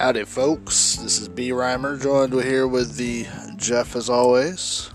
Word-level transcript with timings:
Howdy, 0.00 0.24
folks. 0.24 0.96
This 0.96 1.20
is 1.20 1.28
Brimer, 1.28 2.00
joined 2.00 2.32
here 2.42 2.66
with 2.66 2.96
the 2.96 3.26
Jeff 3.58 3.94
as 3.94 4.08
always. 4.08 4.90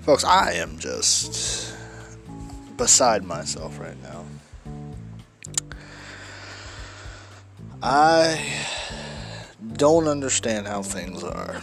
Folks, 0.00 0.24
I 0.24 0.52
am 0.52 0.78
just 0.78 1.76
beside 2.78 3.24
myself 3.24 3.78
right 3.78 4.02
now. 4.02 4.24
I 7.82 8.42
don't 9.74 10.08
understand 10.08 10.66
how 10.66 10.80
things 10.80 11.22
are. 11.22 11.60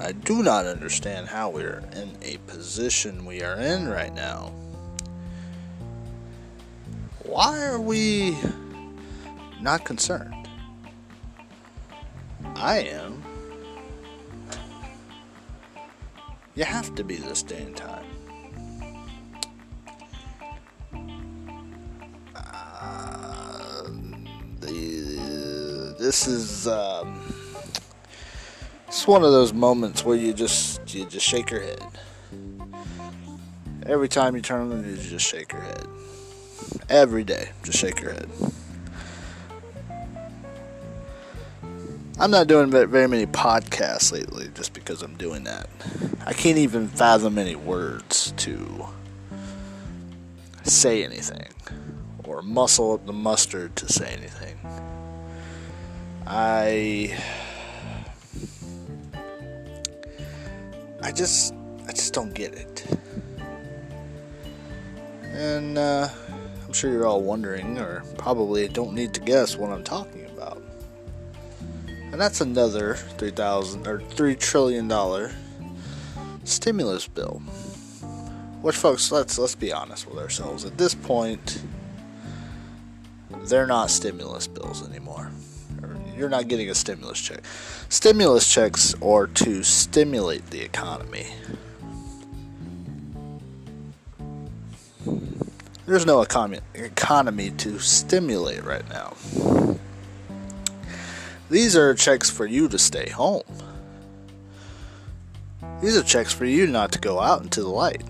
I 0.00 0.12
do 0.12 0.42
not 0.42 0.64
understand 0.64 1.28
how 1.28 1.50
we're 1.50 1.82
in 1.92 2.16
a 2.22 2.38
position 2.46 3.26
we 3.26 3.42
are 3.42 3.60
in 3.60 3.86
right 3.86 4.14
now. 4.14 4.50
Why 7.22 7.66
are 7.66 7.80
we 7.82 8.34
not 9.60 9.84
concerned? 9.84 10.35
I 12.58 12.78
am. 12.78 13.22
You 16.54 16.64
have 16.64 16.94
to 16.94 17.04
be 17.04 17.16
this 17.16 17.42
day 17.42 17.62
and 17.62 17.76
time. 17.76 18.06
Uh, 22.34 23.90
this 25.98 26.26
is 26.26 26.66
um, 26.66 27.20
it's 28.88 29.06
one 29.06 29.22
of 29.22 29.32
those 29.32 29.52
moments 29.52 30.02
where 30.04 30.16
you 30.16 30.32
just 30.32 30.94
you 30.94 31.04
just 31.04 31.26
shake 31.26 31.50
your 31.50 31.60
head. 31.60 31.84
Every 33.84 34.08
time 34.08 34.34
you 34.34 34.40
turn 34.40 34.62
on 34.62 34.70
the 34.70 34.76
news, 34.76 35.04
you 35.04 35.10
just 35.10 35.30
shake 35.30 35.52
your 35.52 35.60
head. 35.60 35.86
Every 36.88 37.22
day, 37.22 37.50
just 37.62 37.78
shake 37.78 38.00
your 38.00 38.12
head. 38.12 38.30
I'm 42.18 42.30
not 42.30 42.46
doing 42.46 42.70
very 42.70 43.06
many 43.08 43.26
podcasts 43.26 44.10
lately 44.10 44.48
just 44.54 44.72
because 44.72 45.02
I'm 45.02 45.16
doing 45.16 45.44
that. 45.44 45.68
I 46.24 46.32
can't 46.32 46.56
even 46.56 46.88
fathom 46.88 47.36
any 47.36 47.56
words 47.56 48.32
to 48.38 48.86
say 50.64 51.04
anything 51.04 51.48
or 52.24 52.40
muscle 52.40 52.94
up 52.94 53.04
the 53.04 53.12
mustard 53.12 53.76
to 53.76 53.92
say 53.92 54.08
anything. 54.08 54.56
I 56.26 57.16
I 61.02 61.12
just 61.12 61.52
I 61.86 61.92
just 61.92 62.14
don't 62.14 62.32
get 62.32 62.54
it. 62.54 62.86
And 65.22 65.76
uh, 65.76 66.08
I'm 66.64 66.72
sure 66.72 66.90
you're 66.90 67.06
all 67.06 67.20
wondering, 67.22 67.78
or 67.78 68.02
probably 68.16 68.68
don't 68.68 68.94
need 68.94 69.12
to 69.14 69.20
guess 69.20 69.58
what 69.58 69.70
I'm 69.70 69.84
talking. 69.84 70.25
And 72.16 72.22
that's 72.22 72.40
another 72.40 72.94
three 72.94 73.30
thousand 73.30 73.86
or 73.86 74.00
three 74.00 74.36
trillion 74.36 74.88
dollar 74.88 75.32
stimulus 76.44 77.06
bill. 77.06 77.42
Which 78.62 78.74
folks, 78.74 79.12
let's 79.12 79.38
let's 79.38 79.54
be 79.54 79.70
honest 79.70 80.08
with 80.08 80.18
ourselves. 80.18 80.64
At 80.64 80.78
this 80.78 80.94
point, 80.94 81.60
they're 83.42 83.66
not 83.66 83.90
stimulus 83.90 84.46
bills 84.46 84.88
anymore. 84.88 85.30
You're 86.16 86.30
not 86.30 86.48
getting 86.48 86.70
a 86.70 86.74
stimulus 86.74 87.20
check. 87.20 87.40
Stimulus 87.90 88.50
checks 88.50 88.94
are 89.02 89.26
to 89.26 89.62
stimulate 89.62 90.46
the 90.46 90.62
economy. 90.62 91.26
There's 95.84 96.06
no 96.06 96.22
economy, 96.22 96.60
economy 96.72 97.50
to 97.58 97.78
stimulate 97.78 98.64
right 98.64 98.88
now. 98.88 99.12
These 101.48 101.76
are 101.76 101.94
checks 101.94 102.28
for 102.28 102.44
you 102.44 102.68
to 102.68 102.78
stay 102.78 103.08
home. 103.08 103.44
These 105.80 105.96
are 105.96 106.02
checks 106.02 106.32
for 106.32 106.44
you 106.44 106.66
not 106.66 106.90
to 106.92 106.98
go 106.98 107.20
out 107.20 107.42
into 107.42 107.62
the 107.62 107.68
light, 107.68 108.02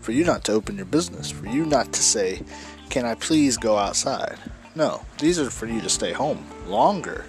for 0.00 0.12
you 0.12 0.24
not 0.24 0.44
to 0.44 0.52
open 0.52 0.76
your 0.76 0.86
business, 0.86 1.28
for 1.30 1.46
you 1.46 1.66
not 1.66 1.92
to 1.92 2.00
say, 2.00 2.42
Can 2.88 3.04
I 3.04 3.16
please 3.16 3.56
go 3.56 3.76
outside? 3.76 4.38
No, 4.76 5.04
these 5.18 5.40
are 5.40 5.50
for 5.50 5.66
you 5.66 5.80
to 5.80 5.88
stay 5.88 6.12
home 6.12 6.46
longer. 6.68 7.24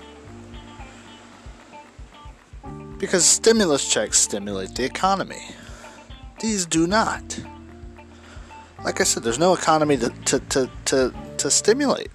Because 2.99 3.25
stimulus 3.25 3.89
checks 3.89 4.19
stimulate 4.19 4.75
the 4.75 4.83
economy. 4.83 5.41
These 6.41 6.67
do 6.67 6.85
not. 6.85 7.39
Like 8.83 9.01
I 9.01 9.03
said, 9.03 9.23
there's 9.23 9.39
no 9.39 9.53
economy 9.53 9.97
to, 9.97 10.09
to, 10.09 10.39
to, 10.39 10.69
to, 10.85 11.13
to 11.37 11.49
stimulate 11.49 12.11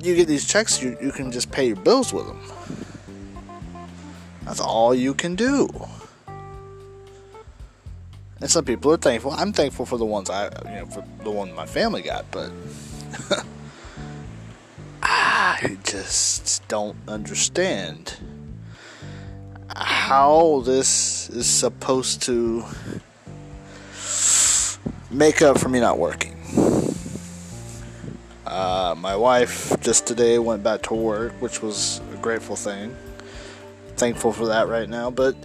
you 0.00 0.14
get 0.14 0.28
these 0.28 0.46
checks, 0.46 0.82
you, 0.82 0.96
you 1.00 1.10
can 1.12 1.32
just 1.32 1.50
pay 1.50 1.66
your 1.66 1.76
bills 1.76 2.12
with 2.12 2.26
them. 2.26 2.40
That's 4.44 4.60
all 4.60 4.94
you 4.94 5.14
can 5.14 5.34
do. 5.34 5.68
And 8.40 8.50
some 8.50 8.64
people 8.64 8.92
are 8.92 8.96
thankful. 8.96 9.32
I'm 9.32 9.52
thankful 9.52 9.84
for 9.84 9.98
the 9.98 10.04
ones 10.04 10.30
I, 10.30 10.44
you 10.44 10.80
know, 10.80 10.86
for 10.86 11.04
the 11.24 11.30
one 11.30 11.52
my 11.54 11.66
family 11.66 12.02
got, 12.02 12.24
but 12.30 12.52
I 15.02 15.76
just 15.82 16.66
don't 16.68 16.96
understand 17.08 18.16
how 19.74 20.62
this 20.64 21.28
is 21.30 21.46
supposed 21.46 22.22
to 22.22 22.64
make 25.10 25.42
up 25.42 25.58
for 25.58 25.68
me 25.68 25.80
not 25.80 25.98
working. 25.98 26.37
Uh, 28.48 28.94
my 28.96 29.14
wife 29.14 29.78
just 29.80 30.06
today 30.06 30.38
went 30.38 30.62
back 30.62 30.80
to 30.80 30.94
work, 30.94 31.34
which 31.40 31.60
was 31.60 32.00
a 32.14 32.16
grateful 32.16 32.56
thing. 32.56 32.96
Thankful 33.96 34.32
for 34.32 34.46
that 34.46 34.68
right 34.68 34.88
now, 34.88 35.10
but 35.10 35.36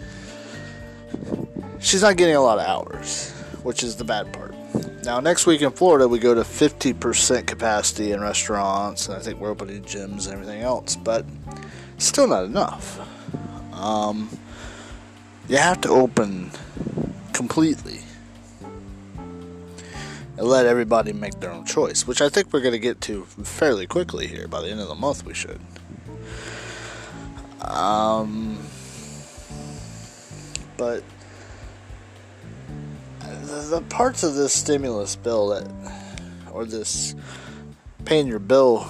she's 1.82 2.02
not 2.02 2.16
getting 2.16 2.36
a 2.36 2.42
lot 2.42 2.60
of 2.60 2.66
hours, 2.66 3.32
which 3.64 3.84
is 3.84 3.98
the 3.98 4.06
bad 4.06 4.32
part. 4.32 4.56
Now, 5.04 5.20
next 5.20 5.46
week 5.46 5.62
in 5.62 5.72
Florida, 5.72 6.08
we 6.08 6.18
go 6.18 6.34
to 6.34 6.42
50% 6.42 7.46
capacity 7.46 8.14
in 8.14 8.22
restaurants, 8.22 9.10
and 9.10 9.18
I 9.18 9.20
think 9.20 9.38
we're 9.42 9.50
opening 9.50 9.84
gyms 9.84 10.26
and 10.26 10.36
everything 10.36 10.62
else, 10.62 10.96
but 10.96 11.26
still 11.98 12.28
not 12.28 12.46
enough. 12.46 13.02
Um, 13.74 14.30
you 15.50 15.58
have 15.58 15.82
to 15.82 15.90
open 15.90 16.52
completely 17.34 18.00
and 20.38 20.48
let 20.48 20.66
everybody 20.66 21.14
make 21.14 21.40
their 21.40 21.52
own 21.52 21.66
choice, 21.66 22.08
which 22.08 22.22
I 22.22 22.30
think 22.30 22.52
we're 22.52 22.62
going 22.62 22.74
to 22.74 22.80
get 22.80 23.02
to 23.02 23.24
fairly 23.24 23.86
quickly 23.86 24.28
here. 24.28 24.48
By 24.48 24.62
the 24.62 24.70
end 24.70 24.80
of 24.80 24.88
the 24.88 24.96
month, 24.96 25.26
we 25.26 25.34
should. 25.34 25.60
Um, 27.62 28.58
but 30.76 31.04
the, 33.22 33.82
parts 33.90 34.24
of 34.24 34.36
this 34.36 34.54
stimulus 34.54 35.16
bill 35.16 35.50
that, 35.50 35.68
or 36.52 36.66
this 36.66 37.16
paying 38.06 38.28
your 38.28 38.40
bill, 38.40 38.88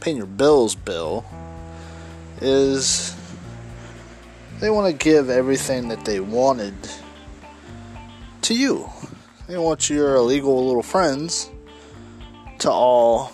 paying 0.00 0.16
your 0.16 0.26
bills 0.26 0.74
bill, 0.74 1.24
is 2.40 3.14
they 4.60 4.70
want 4.70 4.90
to 4.90 5.04
give 5.04 5.30
everything 5.30 5.88
that 5.88 6.04
they 6.04 6.20
wanted 6.20 6.74
to 8.42 8.54
you. 8.54 8.88
They 9.48 9.58
want 9.58 9.90
your 9.90 10.14
illegal 10.14 10.64
little 10.66 10.82
friends 10.82 11.50
to 12.60 12.70
all 12.70 13.32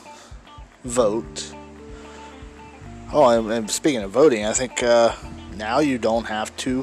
vote. 0.85 1.53
Oh, 3.13 3.49
and 3.51 3.71
speaking 3.71 4.03
of 4.03 4.11
voting, 4.11 4.45
I 4.45 4.53
think 4.53 4.83
uh, 4.83 5.15
now 5.55 5.81
you 5.81 5.99
don't 5.99 6.25
have 6.25 6.57
to 6.59 6.83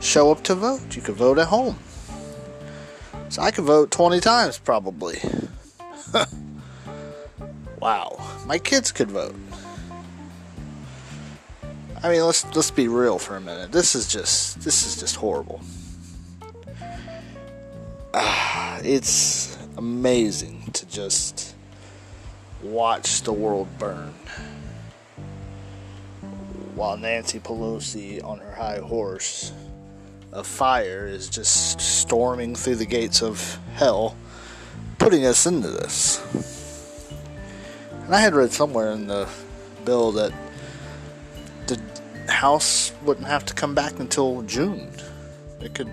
show 0.00 0.30
up 0.30 0.42
to 0.44 0.54
vote. 0.54 0.94
You 0.94 1.02
can 1.02 1.14
vote 1.14 1.38
at 1.38 1.48
home. 1.48 1.78
So 3.28 3.42
I 3.42 3.50
could 3.50 3.64
vote 3.64 3.90
20 3.90 4.20
times 4.20 4.58
probably. 4.58 5.20
wow. 7.80 8.18
My 8.46 8.58
kids 8.58 8.92
could 8.92 9.10
vote. 9.10 9.36
I 12.02 12.08
mean, 12.08 12.24
let's 12.24 12.44
let's 12.56 12.70
be 12.70 12.88
real 12.88 13.18
for 13.18 13.36
a 13.36 13.40
minute. 13.40 13.72
This 13.72 13.94
is 13.94 14.08
just 14.08 14.62
this 14.62 14.86
is 14.86 14.98
just 14.98 15.16
horrible. 15.16 15.60
It's 18.84 19.58
amazing 19.76 20.70
to 20.72 20.86
just 20.86 21.54
watch 22.62 23.22
the 23.22 23.32
world 23.32 23.68
burn 23.78 24.14
while 26.74 26.96
Nancy 26.96 27.38
Pelosi 27.38 28.24
on 28.24 28.38
her 28.38 28.54
high 28.54 28.78
horse 28.78 29.52
of 30.32 30.46
fire 30.46 31.06
is 31.06 31.28
just 31.28 31.78
storming 31.80 32.54
through 32.54 32.76
the 32.76 32.86
gates 32.86 33.22
of 33.22 33.58
hell, 33.74 34.16
putting 34.98 35.26
us 35.26 35.44
into 35.44 35.68
this. 35.68 36.22
And 38.04 38.14
I 38.14 38.20
had 38.20 38.34
read 38.34 38.52
somewhere 38.52 38.92
in 38.92 39.08
the 39.08 39.28
bill 39.84 40.12
that 40.12 40.32
the 41.66 41.78
House 42.32 42.92
wouldn't 43.04 43.26
have 43.26 43.44
to 43.46 43.54
come 43.54 43.74
back 43.74 43.98
until 44.00 44.42
June. 44.42 44.90
It 45.60 45.74
could 45.74 45.90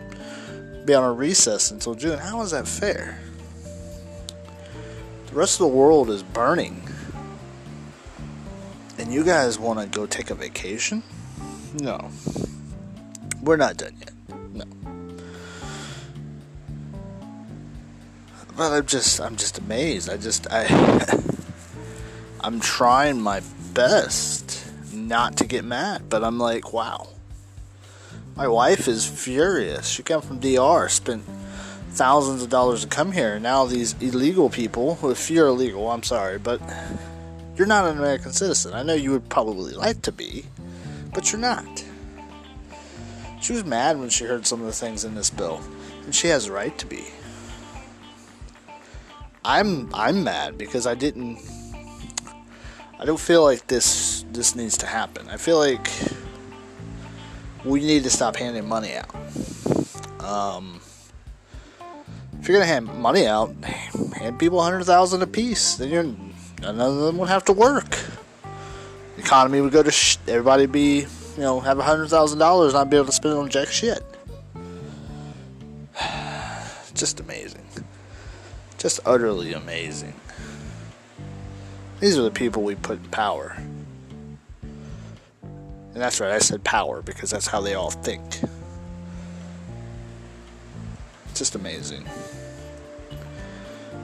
be 0.87 0.93
on 0.93 1.03
a 1.03 1.11
recess 1.11 1.69
until 1.69 1.95
June. 1.95 2.17
How 2.17 2.41
is 2.41 2.51
that 2.51 2.65
fair? 2.65 3.19
The 5.27 5.35
rest 5.35 5.55
of 5.55 5.67
the 5.69 5.75
world 5.75 6.09
is 6.09 6.23
burning. 6.23 6.81
And 8.97 9.13
you 9.13 9.25
guys 9.25 9.59
want 9.59 9.79
to 9.79 9.85
go 9.85 10.05
take 10.05 10.29
a 10.29 10.35
vacation? 10.35 11.03
No. 11.73 12.09
We're 13.43 13.57
not 13.57 13.75
done 13.75 13.95
yet. 13.99 14.13
No. 14.53 14.65
But 18.55 18.71
I'm 18.71 18.85
just 18.85 19.19
I'm 19.19 19.35
just 19.35 19.59
amazed. 19.59 20.09
I 20.09 20.15
just 20.15 20.47
I 20.49 21.19
I'm 22.41 22.61
trying 22.61 23.21
my 23.21 23.41
best 23.73 24.65
not 24.93 25.35
to 25.37 25.45
get 25.45 25.65
mad, 25.65 26.03
but 26.09 26.23
I'm 26.23 26.39
like, 26.39 26.71
wow. 26.71 27.07
My 28.37 28.47
wife 28.47 28.87
is 28.87 29.03
furious. 29.03 29.87
She 29.87 30.03
came 30.03 30.21
from 30.21 30.39
DR, 30.39 30.89
spent 30.89 31.23
thousands 31.89 32.43
of 32.43 32.51
dollars 32.51 32.83
to 32.83 32.87
come 32.87 33.11
here. 33.11 33.39
Now 33.39 33.65
these 33.65 33.95
illegal 33.99 34.47
people, 34.47 34.99
if 35.09 35.31
you're 35.31 35.47
illegal, 35.47 35.89
I'm 35.89 36.03
sorry, 36.03 36.37
but 36.37 36.61
you're 37.55 37.65
not 37.65 37.85
an 37.87 37.97
American 37.97 38.31
citizen. 38.31 38.75
I 38.75 38.83
know 38.83 38.93
you 38.93 39.09
would 39.09 39.27
probably 39.27 39.73
like 39.73 40.03
to 40.03 40.11
be, 40.11 40.45
but 41.15 41.31
you're 41.31 41.41
not. 41.41 41.83
She 43.41 43.53
was 43.53 43.65
mad 43.65 43.99
when 43.99 44.09
she 44.09 44.25
heard 44.25 44.45
some 44.45 44.59
of 44.59 44.67
the 44.67 44.71
things 44.71 45.03
in 45.03 45.15
this 45.15 45.31
bill, 45.31 45.59
and 46.05 46.13
she 46.13 46.27
has 46.27 46.45
a 46.45 46.51
right 46.51 46.77
to 46.77 46.85
be. 46.85 47.05
I'm 49.43 49.89
I'm 49.95 50.23
mad 50.23 50.59
because 50.59 50.85
I 50.85 50.93
didn't 50.93 51.39
I 52.99 53.05
don't 53.05 53.19
feel 53.19 53.41
like 53.41 53.65
this 53.65 54.25
this 54.31 54.55
needs 54.55 54.77
to 54.77 54.85
happen. 54.85 55.27
I 55.27 55.37
feel 55.37 55.57
like 55.57 55.89
we 57.67 57.81
need 57.81 58.03
to 58.03 58.09
stop 58.09 58.35
handing 58.35 58.67
money 58.67 58.93
out. 58.93 59.13
Um, 60.23 60.79
if 62.39 62.47
you're 62.47 62.57
gonna 62.57 62.65
hand 62.65 62.87
money 62.99 63.27
out, 63.27 63.53
hand 64.15 64.39
people 64.39 64.59
a 64.59 64.63
hundred 64.63 64.85
thousand 64.85 65.21
a 65.21 65.27
piece. 65.27 65.75
Then 65.75 65.89
you're 65.89 66.03
none 66.03 66.79
of 66.79 66.95
them 66.97 67.17
would 67.17 67.29
have 67.29 67.45
to 67.45 67.53
work. 67.53 67.97
The 69.15 69.21
economy 69.21 69.61
would 69.61 69.73
go 69.73 69.83
to 69.83 69.91
sh- 69.91 70.17
everybody 70.27 70.65
be 70.65 70.99
you 70.99 71.07
know 71.37 71.59
have 71.59 71.79
a 71.79 71.83
hundred 71.83 72.09
thousand 72.09 72.39
dollars 72.39 72.73
not 72.73 72.89
be 72.89 72.97
able 72.97 73.07
to 73.07 73.11
spend 73.11 73.35
it 73.35 73.37
on 73.37 73.49
jack 73.49 73.67
shit. 73.67 74.03
Just 76.93 77.19
amazing. 77.19 77.65
Just 78.77 78.99
utterly 79.05 79.53
amazing. 79.53 80.13
These 81.99 82.17
are 82.17 82.21
the 82.21 82.31
people 82.31 82.61
we 82.63 82.75
put 82.75 82.99
in 82.99 83.09
power. 83.09 83.57
And 85.97 86.03
that's 86.03 86.19
right, 86.19 86.31
I 86.31 86.37
said 86.37 86.63
power 86.63 87.01
because 87.01 87.31
that's 87.31 87.47
how 87.47 87.59
they 87.59 87.73
all 87.73 87.89
think. 87.89 88.21
It's 91.29 91.39
just 91.39 91.55
amazing. 91.55 92.05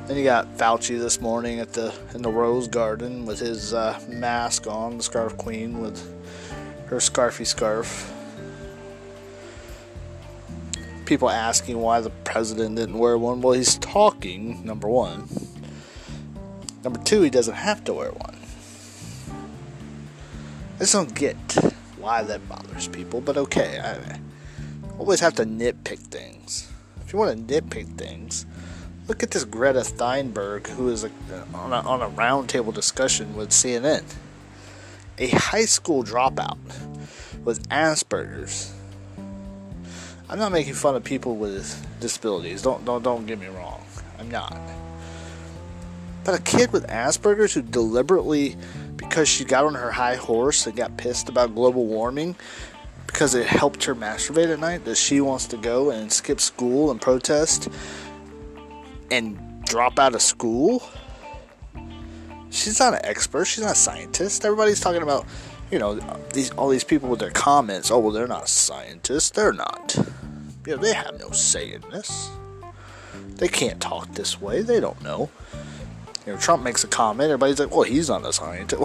Then 0.07 0.18
you 0.18 0.24
got 0.24 0.57
Fauci 0.57 0.98
this 0.98 1.22
morning 1.22 1.60
at 1.60 1.74
the 1.74 1.94
in 2.16 2.24
the 2.24 2.31
Rose 2.31 2.68
Garden 2.68 3.28
with 3.28 3.38
his 3.38 3.75
uh, 3.75 4.01
mask 4.10 4.66
on, 4.66 4.98
the 4.98 5.04
Scarf 5.04 5.38
Queen 5.38 5.81
with 5.81 6.01
her 6.88 6.98
scarfy 6.98 7.45
scarf. 7.45 8.12
People 11.06 11.30
asking 11.30 11.78
why 11.78 12.01
the 12.01 12.10
president 12.24 12.78
didn't 12.78 12.98
wear 12.98 13.19
one. 13.19 13.39
Well, 13.39 13.54
he's 13.54 13.78
talking, 13.78 14.66
number 14.66 14.88
one. 14.88 15.30
Number 16.84 17.00
two, 17.04 17.22
he 17.22 17.30
doesn't 17.30 17.54
have 17.54 17.84
to 17.84 17.94
wear 17.94 18.10
one. 18.10 18.36
I 20.78 20.80
just 20.80 20.94
don't 20.94 21.13
get 21.13 21.38
why 22.04 22.22
that 22.22 22.48
bothers 22.50 22.90
people, 22.90 23.22
but 23.22 23.38
okay. 23.38 23.80
I 23.80 24.20
always 25.00 25.22
have 25.22 25.36
to 25.36 25.46
nitpick 25.46 26.00
things. 26.00 26.70
If 27.02 27.14
you 27.14 27.20
want 27.20 27.48
to 27.48 27.62
nitpick 27.62 27.98
things, 27.98 28.46
look 29.08 29.24
at 29.24 29.32
this 29.32 29.46
Greta 29.46 29.80
Thunberg, 29.80 30.68
who 30.68 30.90
is 30.90 31.06
a, 31.06 31.12
on 31.54 31.72
a, 31.72 31.78
on 31.78 32.02
a 32.02 32.10
roundtable 32.10 32.74
discussion 32.74 33.36
with 33.38 33.52
CNN. 33.52 34.04
A 35.18 35.30
high 35.30 35.64
school 35.64 36.04
dropout 36.04 36.58
with 37.46 37.70
Asperger's. 37.70 38.74
I'm 40.30 40.40
not 40.40 40.52
making 40.52 40.74
fun 40.74 40.96
of 40.96 41.04
people 41.06 41.38
with 41.38 41.86
disabilities. 42.02 42.64
Don't 42.64 42.84
don't 42.84 43.04
don't 43.04 43.26
get 43.26 43.40
me 43.40 43.48
wrong. 43.48 43.82
I'm 44.20 44.30
not. 44.32 44.60
But 46.24 46.40
a 46.40 46.42
kid 46.42 46.74
with 46.74 46.88
Asperger's 46.88 47.54
who 47.54 47.62
deliberately, 47.62 48.58
because 49.13 49.30
she 49.30 49.45
got 49.45 49.63
on 49.63 49.75
her 49.75 49.92
high 49.92 50.15
horse 50.15 50.65
and 50.65 50.75
got 50.75 50.98
pissed 50.98 51.30
about 51.30 51.54
global 51.54 51.86
warming, 51.86 52.36
because 53.06 53.36
it 53.36 53.45
helped 53.45 53.83
her 53.83 53.94
masturbate 53.94 54.51
at 54.51 54.57
night, 54.60 54.86
that 54.86 54.98
she 54.98 55.21
wants 55.21 55.45
to 55.45 55.56
go 55.56 55.92
and 55.92 56.12
skip 56.12 56.42
school 56.42 56.89
and 56.89 57.00
protest 57.00 57.69
and 59.12 59.63
drop 59.65 60.00
out 60.00 60.15
of 60.15 60.21
school. 60.24 60.81
She's 62.50 62.80
not 62.80 62.95
an 62.95 63.01
expert. 63.04 63.45
She's 63.45 63.63
not 63.63 63.74
a 63.74 63.75
scientist. 63.75 64.44
Everybody's 64.44 64.80
talking 64.80 65.04
about, 65.04 65.27
you 65.69 65.77
know, 65.77 66.00
these 66.33 66.50
all 66.50 66.69
these 66.69 66.83
people 66.83 67.07
with 67.07 67.19
their 67.19 67.30
comments. 67.30 67.92
Oh 67.92 68.00
well, 68.00 68.12
they're 68.12 68.25
not 68.25 68.50
scientists. 68.50 69.30
They're 69.30 69.54
not. 69.54 69.95
Know, 70.65 70.77
they 70.77 70.94
have 70.95 71.19
no 71.19 71.30
say 71.30 71.71
in 71.71 71.81
this. 71.92 72.31
They 73.36 73.48
can't 73.48 73.80
talk 73.80 74.12
this 74.15 74.42
way. 74.42 74.63
They 74.63 74.80
don't 74.80 75.04
know. 75.04 75.30
You 76.25 76.34
know, 76.34 76.40
Trump 76.40 76.64
makes 76.64 76.84
a 76.84 76.88
comment, 76.88 77.30
everybody's 77.30 77.60
like, 77.60 77.72
well, 77.72 77.84
he's 77.84 78.10
not 78.10 78.25
a 78.25 78.31
scientist. 78.31 78.81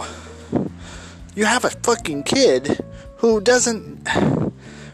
You 1.37 1.44
have 1.44 1.64
a 1.64 1.70
fucking 1.70 2.25
kid 2.25 2.85
who 3.19 3.40
doesn't, 3.40 4.08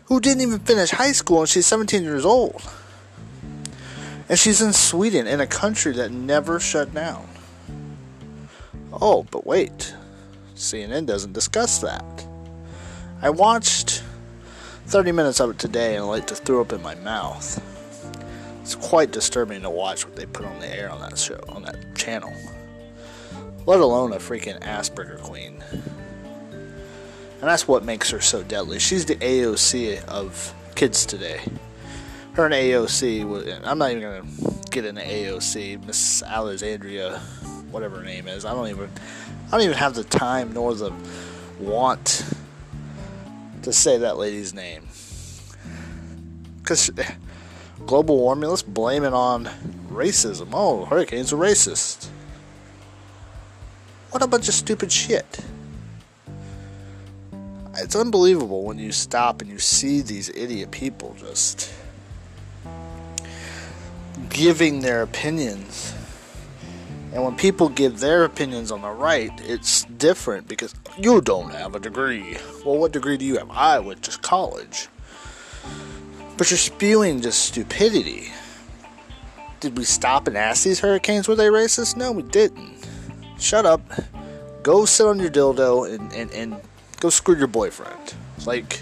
who 0.05 0.21
didn't 0.21 0.43
even 0.43 0.59
finish 0.59 0.91
high 0.91 1.13
school 1.13 1.41
and 1.41 1.49
she's 1.49 1.67
17 1.67 2.03
years 2.03 2.27
old. 2.27 2.63
And 4.29 4.39
she's 4.39 4.61
in 4.61 4.75
Sweden, 4.75 5.27
in 5.27 5.41
a 5.41 5.47
country 5.47 5.93
that 5.95 6.11
never 6.11 6.61
shut 6.61 6.93
down. 6.93 7.27
Oh, 8.93 9.27
but 9.31 9.47
wait. 9.47 9.95
CNN 10.55 11.07
doesn't 11.07 11.33
discuss 11.33 11.79
that. 11.79 12.05
I 13.23 13.31
watched 13.31 14.03
30 14.87 15.13
minutes 15.13 15.41
of 15.41 15.51
it 15.51 15.59
today 15.59 15.97
and 15.97 16.07
like 16.07 16.27
to 16.27 16.35
throw 16.35 16.61
up 16.61 16.73
in 16.73 16.83
my 16.83 16.95
mouth. 16.97 17.63
It's 18.65 18.75
quite 18.75 19.11
disturbing 19.11 19.61
to 19.61 19.69
watch 19.69 20.07
what 20.07 20.17
they 20.17 20.25
put 20.25 20.47
on 20.47 20.59
the 20.59 20.67
air 20.67 20.91
on 20.91 20.99
that 21.03 21.19
show, 21.19 21.39
on 21.51 21.65
that 21.65 21.77
channel. 21.95 22.33
Let 23.67 23.81
alone 23.81 24.15
a 24.15 24.17
freaking 24.17 24.59
Asperger 24.63 25.21
queen. 25.21 25.63
And 25.71 27.43
that's 27.43 27.69
what 27.69 27.85
makes 27.85 28.09
her 28.09 28.23
so 28.23 28.43
deadly. 28.43 28.79
She's 28.79 29.05
the 29.05 29.17
AOC 29.17 30.03
of 30.07 30.55
kids 30.77 31.05
today. 31.05 31.43
Her 32.33 32.47
and 32.47 32.55
AOC, 32.55 33.67
I'm 33.67 33.77
not 33.77 33.91
even 33.91 34.03
going 34.03 34.23
to 34.23 34.71
get 34.71 34.87
into 34.87 35.03
AOC, 35.03 35.85
Miss 35.85 36.23
Alexandria, 36.23 37.19
whatever 37.71 37.99
her 37.99 38.03
name 38.03 38.29
is. 38.29 38.47
I 38.47 38.55
don't 38.55 38.69
even, 38.69 38.89
I 39.49 39.51
don't 39.51 39.61
even 39.61 39.77
have 39.77 39.93
the 39.93 40.05
time 40.05 40.55
nor 40.55 40.75
the 40.75 40.91
want 41.61 42.25
to 43.61 43.75
say 43.75 43.99
that 43.99 44.17
lady's 44.17 44.55
name. 44.55 44.89
Because 46.63 46.91
global 47.87 48.17
warming, 48.17 48.51
let's 48.51 48.63
blame 48.63 49.05
it 49.05 49.13
on 49.13 49.49
racism. 49.91 50.49
Oh, 50.53 50.85
hurricanes 50.85 51.33
are 51.33 51.37
racist. 51.37 52.09
What 54.11 54.23
a 54.23 54.27
bunch 54.27 54.49
of 54.49 54.55
stupid 54.55 54.93
shit. 54.93 55.41
It's 57.77 57.97
unbelievable 57.97 58.63
when 58.63 58.79
you 58.79 58.93
stop 58.93 59.41
and 59.41 59.51
you 59.51 59.59
see 59.59 60.01
these 60.01 60.29
idiot 60.29 60.71
people 60.71 61.17
just 61.19 61.73
giving 64.31 64.81
their 64.81 65.03
opinions. 65.03 65.93
And 67.13 67.25
when 67.25 67.37
people 67.37 67.69
give 67.69 68.01
their 68.01 68.25
opinions 68.25 68.73
on 68.73 68.83
the 68.83 68.91
right, 68.91 69.33
it's 69.45 69.85
different 69.85 70.49
because 70.49 70.75
you 70.99 71.21
don't 71.21 71.51
have 71.51 71.75
a 71.75 71.81
degree. 71.81 72.37
Well, 72.65 72.79
what 72.79 72.93
degree 72.93 73.17
do 73.17 73.25
you 73.25 73.39
have? 73.39 73.51
I 73.51 73.79
went 73.79 74.03
to 74.05 74.19
college. 74.19 74.89
But 76.37 76.51
you're 76.51 76.59
spewing 76.59 77.21
just 77.21 77.45
stupidity. 77.45 78.31
Did 79.61 79.79
we 79.79 79.85
stop 79.85 80.27
and 80.27 80.37
ask 80.37 80.65
these 80.65 80.81
hurricanes 80.81 81.29
were 81.29 81.37
they 81.37 81.47
racist? 81.47 81.97
No, 81.97 82.13
we 82.13 82.23
didn't. 82.23 82.87
Shut 83.39 83.65
up. 83.65 83.81
Go 84.63 84.85
sit 84.85 85.07
on 85.07 85.19
your 85.19 85.31
dildo 85.31 85.95
and, 85.95 86.13
and, 86.13 86.31
and 86.33 86.61
go 87.01 87.11
screw 87.11 87.37
your 87.37 87.47
boyfriend. 87.47 88.15
Like, 88.47 88.81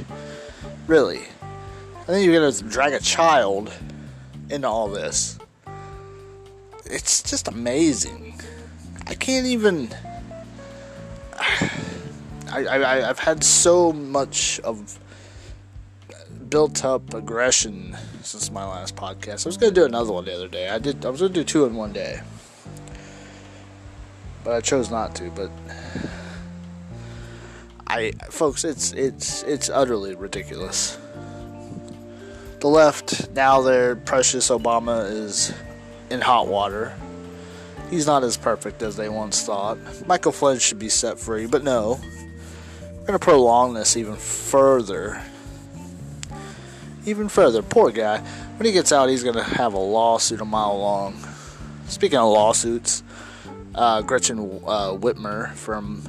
really. 0.87 1.23
I 2.03 2.05
think 2.07 2.27
you're 2.27 2.41
gonna 2.41 2.69
drag 2.69 2.95
a 2.95 3.01
child 3.01 3.73
into 4.51 4.67
all 4.67 4.89
this. 4.89 5.39
It's 6.85 7.23
just 7.23 7.49
amazing. 7.49 8.41
I 9.07 9.15
can't 9.15 9.47
even. 9.47 9.95
I, 12.51 12.67
I, 12.67 13.09
I've 13.09 13.19
had 13.19 13.43
so 13.43 13.93
much 13.93 14.61
of 14.61 14.99
built 16.53 16.85
up 16.85 17.15
aggression 17.15 17.97
since 18.23 18.51
my 18.51 18.63
last 18.63 18.95
podcast. 18.95 19.47
I 19.47 19.49
was 19.49 19.57
gonna 19.57 19.73
do 19.73 19.87
another 19.87 20.13
one 20.13 20.27
the 20.27 20.35
other 20.35 20.49
day. 20.49 20.69
I 20.69 20.79
did. 20.79 21.03
I 21.07 21.09
was 21.09 21.23
gonna 21.23 21.33
do 21.33 21.45
two 21.45 21.65
in 21.65 21.75
one 21.75 21.95
day, 21.95 22.21
but 24.45 24.53
I 24.53 24.61
chose 24.61 24.91
not 24.91 25.15
to. 25.17 25.31
But 25.31 25.51
I, 27.87 28.13
folks, 28.31 28.65
it's 28.65 28.93
it's 28.93 29.43
it's 29.45 29.71
utterly 29.71 30.15
ridiculous. 30.15 30.99
The 32.61 32.69
left 32.69 33.31
now, 33.31 33.63
their 33.63 33.97
precious 33.97 34.51
Obama 34.51 35.11
is 35.11 35.55
in 36.11 36.21
hot 36.21 36.49
water. 36.49 36.93
He's 37.89 38.07
not 38.07 38.25
as 38.25 38.37
perfect 38.37 38.83
as 38.83 38.95
they 38.95 39.09
once 39.09 39.43
thought. 39.43 39.79
Michael 40.07 40.33
Flynn 40.33 40.59
should 40.59 40.79
be 40.79 40.91
set 40.91 41.19
free, 41.19 41.47
but 41.47 41.65
no. 41.65 41.99
We're 42.81 43.07
going 43.07 43.19
to 43.19 43.25
prolong 43.25 43.75
this 43.75 43.97
even 43.97 44.15
further. 44.15 45.21
Even 47.05 47.29
further. 47.29 47.63
Poor 47.63 47.91
guy. 47.91 48.19
When 48.19 48.67
he 48.67 48.73
gets 48.73 48.93
out, 48.93 49.09
he's 49.09 49.25
going 49.25 49.37
to 49.37 49.43
have 49.43 49.75
a 49.75 49.79
lawsuit 49.79 50.41
a 50.41 50.45
mile 50.45 50.79
long. 50.79 51.17
Speaking 51.87 52.19
of 52.19 52.31
lawsuits, 52.31 53.03
uh, 53.75 54.03
Gretchen 54.03 54.39
uh, 54.39 54.93
Whitmer 54.97 55.53
from 55.55 56.03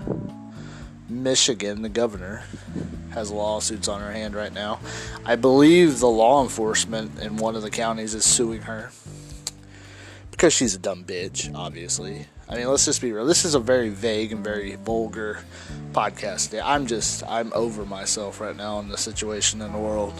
Michigan, 1.09 1.81
the 1.81 1.89
governor, 1.89 2.43
has 3.11 3.31
lawsuits 3.31 3.87
on 3.87 4.01
her 4.01 4.11
hand 4.11 4.35
right 4.35 4.53
now. 4.53 4.79
I 5.25 5.35
believe 5.35 5.99
the 5.99 6.09
law 6.09 6.43
enforcement 6.43 7.19
in 7.19 7.37
one 7.37 7.55
of 7.55 7.61
the 7.61 7.69
counties 7.69 8.13
is 8.13 8.25
suing 8.25 8.61
her 8.63 8.91
because 10.31 10.53
she's 10.53 10.75
a 10.75 10.79
dumb 10.79 11.05
bitch, 11.05 11.53
obviously. 11.55 12.27
I 12.49 12.55
mean, 12.57 12.67
let's 12.67 12.85
just 12.85 13.01
be 13.01 13.11
real. 13.11 13.25
This 13.25 13.45
is 13.45 13.55
a 13.55 13.59
very 13.59 13.89
vague 13.89 14.31
and 14.31 14.43
very 14.43 14.75
vulgar 14.75 15.39
podcast. 15.91 16.59
I'm 16.63 16.85
just, 16.85 17.23
I'm 17.23 17.51
over 17.53 17.85
myself 17.85 18.41
right 18.41 18.55
now 18.55 18.79
in 18.79 18.89
the 18.89 18.97
situation 18.97 19.61
in 19.61 19.71
the 19.71 19.79
world. 19.79 20.13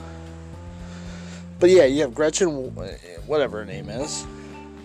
But 1.64 1.70
yeah, 1.70 1.86
you 1.86 2.02
have 2.02 2.14
Gretchen, 2.14 2.78
eh, 2.78 2.98
whatever 3.26 3.60
her 3.60 3.66
name 3.66 3.88
is. 3.88 4.26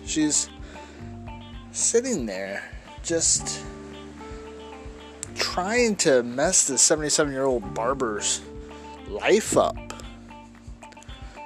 She's 0.05 0.49
sitting 1.73 2.25
there 2.25 2.63
just 3.03 3.65
trying 5.35 5.97
to 5.97 6.23
mess 6.23 6.69
this 6.69 6.81
77 6.81 7.33
year 7.33 7.43
old 7.43 7.73
barber's 7.73 8.39
life 9.09 9.57
up. 9.57 9.75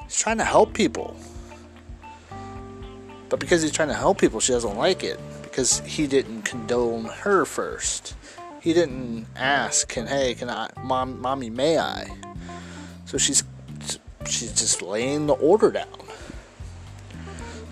He's 0.04 0.20
trying 0.20 0.38
to 0.38 0.44
help 0.44 0.72
people. 0.76 1.16
But 3.30 3.40
because 3.40 3.64
he's 3.64 3.72
trying 3.72 3.88
to 3.88 3.96
help 3.96 4.20
people, 4.20 4.40
she 4.40 4.54
doesn't 4.54 4.78
like 4.78 5.04
it. 5.04 5.20
Because 5.42 5.80
he 5.80 6.06
didn't 6.06 6.44
condone 6.44 7.06
her 7.06 7.46
first. 7.46 8.16
He 8.62 8.72
didn't 8.72 9.26
ask, 9.36 9.88
"Can 9.88 10.06
hey, 10.06 10.36
can 10.36 10.52
I, 10.52 10.70
mom, 10.84 11.20
mommy, 11.20 11.50
may 11.50 11.80
I?" 11.80 12.06
So 13.06 13.18
she's 13.18 13.44
she's 14.28 14.54
just 14.54 14.82
laying 14.82 15.28
the 15.28 15.34
order 15.34 15.72
down. 15.72 15.88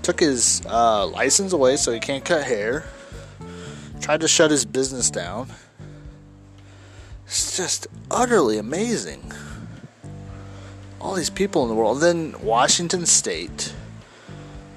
Took 0.02 0.20
his 0.20 0.62
uh, 0.66 1.08
license 1.08 1.54
away 1.54 1.78
so 1.78 1.92
he 1.92 2.00
can't 2.00 2.26
cut 2.26 2.44
hair. 2.44 2.86
Tried 4.00 4.22
to 4.22 4.28
shut 4.28 4.50
his 4.50 4.66
business 4.66 5.12
down. 5.12 5.50
It's 7.26 7.56
just 7.56 7.88
utterly 8.10 8.58
amazing. 8.58 9.32
All 11.00 11.14
these 11.14 11.30
people 11.30 11.64
in 11.64 11.70
the 11.70 11.76
world. 11.76 12.02
Then 12.02 12.36
Washington 12.42 13.06
State 13.06 13.74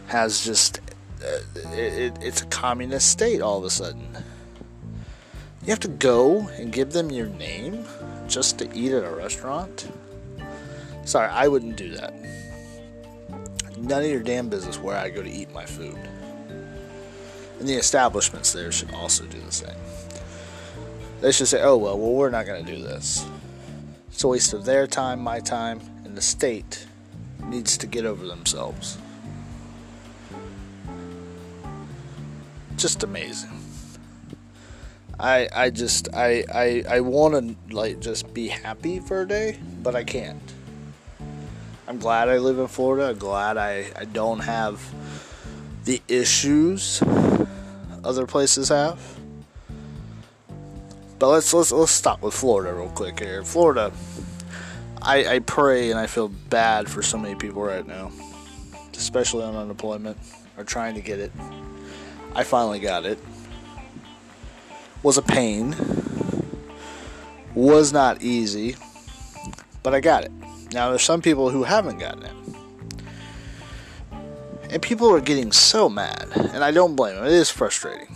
has 0.06 0.44
just. 0.44 0.80
Uh, 1.22 1.38
it, 1.72 1.92
it, 1.94 2.18
it's 2.20 2.42
a 2.42 2.46
communist 2.46 3.10
state 3.10 3.40
all 3.40 3.58
of 3.58 3.64
a 3.64 3.70
sudden. 3.70 4.06
You 5.62 5.70
have 5.70 5.80
to 5.80 5.88
go 5.88 6.48
and 6.58 6.70
give 6.70 6.92
them 6.92 7.10
your 7.10 7.26
name 7.26 7.86
just 8.28 8.58
to 8.58 8.70
eat 8.76 8.92
at 8.92 9.02
a 9.02 9.10
restaurant? 9.10 9.90
Sorry, 11.04 11.28
I 11.28 11.48
wouldn't 11.48 11.76
do 11.76 11.90
that. 11.90 12.14
None 13.78 14.02
of 14.02 14.08
your 14.08 14.22
damn 14.22 14.48
business 14.48 14.78
where 14.78 14.96
I 14.96 15.10
go 15.10 15.22
to 15.22 15.30
eat 15.30 15.52
my 15.52 15.66
food. 15.66 15.98
And 17.58 17.68
the 17.68 17.74
establishments 17.74 18.52
there 18.52 18.72
should 18.72 18.92
also 18.94 19.24
do 19.24 19.38
the 19.40 19.52
same. 19.52 19.76
They 21.20 21.32
should 21.32 21.48
say, 21.48 21.62
oh, 21.62 21.76
well, 21.76 21.98
well, 21.98 22.12
we're 22.12 22.30
not 22.30 22.46
going 22.46 22.64
to 22.64 22.76
do 22.76 22.82
this. 22.82 23.26
It's 24.08 24.24
a 24.24 24.28
waste 24.28 24.52
of 24.52 24.64
their 24.64 24.86
time, 24.86 25.20
my 25.20 25.40
time, 25.40 25.80
and 26.04 26.16
the 26.16 26.22
state 26.22 26.86
needs 27.44 27.76
to 27.78 27.86
get 27.86 28.04
over 28.04 28.26
themselves. 28.26 28.98
Just 32.76 33.02
amazing. 33.02 33.50
I 35.18 35.48
I 35.54 35.70
just 35.70 36.08
I 36.12 36.44
I, 36.52 36.84
I 36.88 37.00
want 37.00 37.34
to 37.34 37.74
like 37.74 38.00
just 38.00 38.34
be 38.34 38.48
happy 38.48 38.98
for 38.98 39.22
a 39.22 39.28
day, 39.28 39.58
but 39.82 39.94
I 39.94 40.02
can't. 40.04 40.42
I'm 41.86 41.98
glad 41.98 42.28
I 42.28 42.38
live 42.38 42.58
in 42.58 42.66
Florida. 42.66 43.10
I'm 43.10 43.18
glad 43.18 43.56
I, 43.56 43.90
I 43.96 44.04
don't 44.06 44.40
have 44.40 44.80
the 45.84 46.00
issues 46.08 47.02
other 48.04 48.26
places 48.26 48.68
have. 48.68 49.00
But 51.18 51.28
let's 51.28 51.52
let's 51.54 51.72
let's 51.72 51.92
stop 51.92 52.22
with 52.22 52.34
Florida 52.34 52.74
real 52.74 52.90
quick 52.90 53.18
here. 53.18 53.42
Florida, 53.44 53.92
I 55.00 55.36
I 55.36 55.38
pray 55.38 55.90
and 55.90 55.98
I 55.98 56.06
feel 56.06 56.28
bad 56.28 56.88
for 56.88 57.02
so 57.02 57.16
many 57.16 57.34
people 57.34 57.62
right 57.62 57.86
now, 57.86 58.12
especially 58.94 59.44
on 59.44 59.54
unemployment 59.54 60.18
or 60.56 60.64
trying 60.64 60.94
to 60.94 61.00
get 61.00 61.18
it. 61.18 61.32
I 62.34 62.44
finally 62.44 62.80
got 62.80 63.06
it. 63.06 63.18
Was 65.02 65.16
a 65.16 65.22
pain. 65.22 65.74
Was 67.54 67.92
not 67.92 68.22
easy, 68.22 68.76
but 69.82 69.94
I 69.94 70.00
got 70.00 70.24
it. 70.24 70.32
Now 70.74 70.90
there's 70.90 71.02
some 71.02 71.22
people 71.22 71.50
who 71.50 71.62
haven't 71.62 71.98
gotten 71.98 72.24
it. 72.24 72.32
And 74.70 74.82
people 74.82 75.08
are 75.14 75.20
getting 75.20 75.52
so 75.52 75.88
mad, 75.88 76.28
and 76.34 76.64
I 76.64 76.72
don't 76.72 76.96
blame 76.96 77.14
them. 77.14 77.24
It 77.24 77.32
is 77.32 77.48
frustrating. 77.48 78.08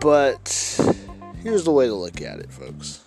But 0.00 0.78
here's 1.42 1.64
the 1.64 1.72
way 1.72 1.86
to 1.86 1.94
look 1.94 2.20
at 2.20 2.40
it, 2.40 2.52
folks. 2.52 3.04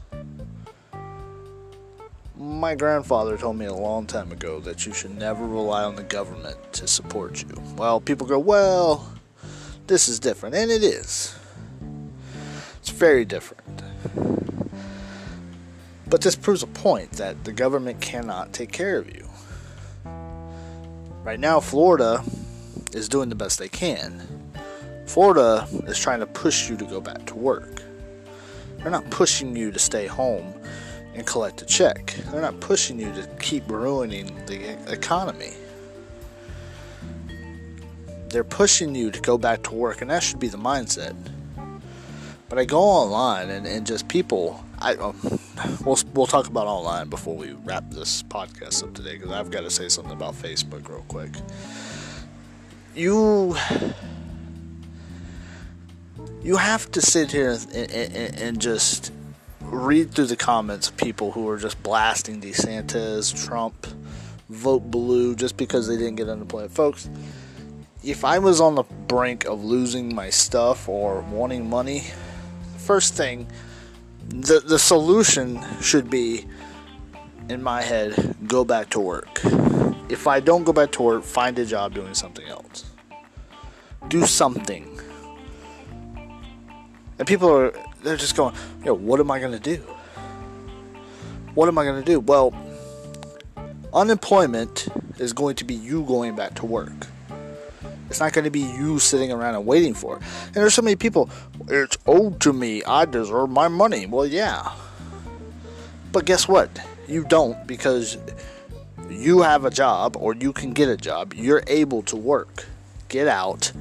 My 2.36 2.74
grandfather 2.74 3.38
told 3.38 3.56
me 3.56 3.66
a 3.66 3.74
long 3.74 4.08
time 4.08 4.32
ago 4.32 4.60
that 4.62 4.88
you 4.88 4.94
should 4.94 5.16
never 5.16 5.46
rely 5.46 5.84
on 5.84 5.96
the 5.96 6.04
government 6.04 6.58
to 6.74 6.88
support 6.88 7.44
you. 7.44 7.50
Well, 7.78 8.01
people 8.01 8.25
go, 8.25 8.40
well, 8.40 9.13
this 9.86 10.08
is 10.08 10.20
different. 10.20 10.56
And 10.56 10.72
it 10.72 10.84
is. 10.84 11.36
It's 12.80 12.90
very 12.90 13.25
different. 13.25 13.84
But 16.12 16.22
this 16.22 16.36
proves 16.36 16.62
a 16.62 16.68
point 16.68 17.13
that 17.13 17.44
the 17.44 17.51
government 17.51 18.01
cannot 18.01 18.53
take 18.53 18.72
care 18.72 19.00
of 19.00 19.08
you. 19.15 19.27
Right 21.24 21.39
now, 21.39 21.60
Florida 21.60 22.24
is 22.94 23.10
doing 23.10 23.30
the 23.30 23.36
best 23.36 23.58
they 23.58 23.70
can 23.70 24.41
Florida 25.12 25.68
is 25.88 26.00
trying 26.00 26.22
to 26.22 26.25
push 26.25 26.70
you 26.70 26.77
to 26.77 26.86
go 26.86 27.01
back 27.01 27.25
to 27.25 27.36
work. 27.36 27.84
They're 28.77 28.89
not 28.89 29.10
pushing 29.10 29.58
you 29.58 29.70
to 29.70 29.77
stay 29.77 30.08
home 30.08 30.53
and 31.13 31.27
collect 31.27 31.62
a 31.62 31.65
check. 31.65 32.15
They're 32.32 32.41
not 32.41 32.62
pushing 32.62 32.98
you 32.98 33.12
to 33.15 33.27
keep 33.38 33.70
ruining 33.70 34.34
the 34.46 34.77
economy. 34.89 35.51
They're 38.30 38.46
pushing 38.46 38.96
you 38.96 39.12
to 39.12 39.20
go 39.20 39.38
back 39.38 39.63
to 39.63 39.75
work, 39.75 40.01
and 40.01 40.10
that 40.10 40.24
should 40.24 40.39
be 40.39 40.48
the 40.48 40.58
mindset. 40.58 41.13
But 42.48 42.58
I 42.58 42.63
go 42.63 42.80
online 42.80 43.50
and, 43.50 43.68
and 43.68 43.86
just 43.86 44.08
people. 44.08 44.63
I 44.81 44.95
um, 44.95 45.15
we'll 45.85 45.97
we'll 46.13 46.25
talk 46.25 46.47
about 46.47 46.65
online 46.65 47.07
before 47.07 47.35
we 47.35 47.51
wrap 47.63 47.89
this 47.91 48.23
podcast 48.23 48.83
up 48.83 48.93
today 48.95 49.13
because 49.17 49.31
I've 49.31 49.51
got 49.51 49.61
to 49.61 49.69
say 49.69 49.88
something 49.89 50.13
about 50.13 50.33
Facebook 50.33 50.89
real 50.89 51.05
quick. 51.07 51.31
You 52.95 53.55
you 56.41 56.57
have 56.57 56.89
to 56.91 57.01
sit 57.01 57.31
here 57.31 57.51
and, 57.51 57.91
and, 57.91 58.35
and, 58.35 58.59
just 58.59 59.13
read 59.61 60.11
through 60.11 60.25
the 60.25 60.35
comments 60.35 60.89
of 60.89 60.97
people 60.97 61.31
who 61.31 61.47
are 61.47 61.57
just 61.57 61.81
blasting 61.83 62.41
DeSantis, 62.41 63.45
Trump, 63.45 63.85
vote 64.50 64.89
blue 64.89 65.35
just 65.35 65.55
because 65.55 65.88
they 65.88 65.97
didn't 65.97 66.15
get 66.15 66.27
unemployment. 66.27 66.71
Folks, 66.71 67.09
if 68.03 68.25
I 68.25 68.39
was 68.39 68.59
on 68.59 68.73
the 68.73 68.83
brink 69.07 69.45
of 69.45 69.63
losing 69.63 70.15
my 70.15 70.31
stuff 70.31 70.89
or 70.89 71.21
wanting 71.21 71.69
money, 71.69 72.05
first 72.77 73.13
thing, 73.13 73.47
the, 74.33 74.59
the 74.65 74.79
solution 74.79 75.61
should 75.81 76.09
be, 76.09 76.45
in 77.50 77.61
my 77.61 77.81
head, 77.81 78.35
go 78.47 78.63
back 78.63 78.89
to 78.91 79.00
work. 79.00 79.41
If 80.09 80.27
I 80.27 80.39
don't 80.39 80.63
go 80.63 80.73
back 80.73 80.91
to 80.93 81.01
work, 81.01 81.23
find 81.23 81.57
a 81.59 81.65
job 81.65 81.93
doing 81.93 82.13
something 82.13 82.47
else. 82.47 82.85
Do 84.09 84.25
something 84.25 84.91
and 87.21 87.27
people 87.27 87.55
are, 87.55 87.71
they're 88.01 88.17
just 88.17 88.35
going, 88.35 88.55
yo, 88.83 88.95
what 88.95 89.19
am 89.19 89.29
I 89.29 89.38
going 89.38 89.51
to 89.51 89.59
do? 89.59 89.75
What 91.53 91.67
am 91.67 91.77
I 91.77 91.83
going 91.83 92.03
to 92.03 92.03
do? 92.03 92.19
Well, 92.19 92.51
unemployment 93.93 94.88
is 95.19 95.31
going 95.31 95.55
to 95.57 95.63
be 95.63 95.75
you 95.75 96.03
going 96.03 96.35
back 96.35 96.55
to 96.55 96.65
work. 96.65 97.05
It's 98.12 98.20
not 98.20 98.34
going 98.34 98.44
to 98.44 98.51
be 98.51 98.60
you 98.60 99.00
sitting 99.00 99.32
around 99.32 99.56
and 99.56 99.65
waiting 99.65 99.94
for 99.94 100.18
it. 100.18 100.24
And 100.48 100.56
there's 100.56 100.74
so 100.74 100.82
many 100.82 100.98
people, 100.98 101.30
it's 101.70 101.98
owed 102.06 102.41
to 102.41 102.51
me. 102.51 102.84
I 102.84 103.06
deserve 103.06 103.50
my 103.50 103.70
money. 103.70 104.06
Well, 104.06 104.25
yeah. 104.25 104.74
But 106.12 106.25
guess 106.25 106.46
what? 106.46 106.70
You 107.08 107.24
don't 107.24 107.65
because 107.65 108.18
you 109.10 109.44
have 109.44 109.63
a 109.63 109.70
job 109.70 110.18
or 110.18 110.36
you 110.36 110.51
can 110.51 110.74
get 110.74 110.89
a 110.89 110.98
job. 110.98 111.34
You're 111.34 111.63
able 111.68 112.01
to 112.03 112.18
work. 112.18 112.65
Get 113.08 113.30
out, 113.30 113.72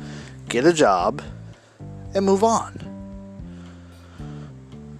get 0.48 0.64
a 0.64 0.72
job, 0.72 1.22
and 2.14 2.24
move 2.24 2.44
on. 2.44 2.86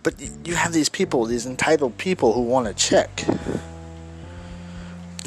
But 0.02 0.14
you 0.44 0.56
have 0.56 0.72
these 0.72 0.88
people, 0.88 1.24
these 1.24 1.46
entitled 1.46 1.98
people 1.98 2.32
who 2.32 2.42
want 2.42 2.66
to 2.66 2.74
check, 2.74 3.20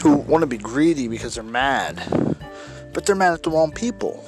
who 0.02 0.18
want 0.18 0.42
to 0.42 0.48
be 0.48 0.58
greedy 0.58 1.08
because 1.08 1.36
they're 1.36 1.44
mad, 1.44 2.33
but 2.94 3.06
they're 3.06 3.16
mad 3.16 3.34
at 3.34 3.44
the 3.44 3.50
wrong 3.50 3.72
people. 3.72 4.24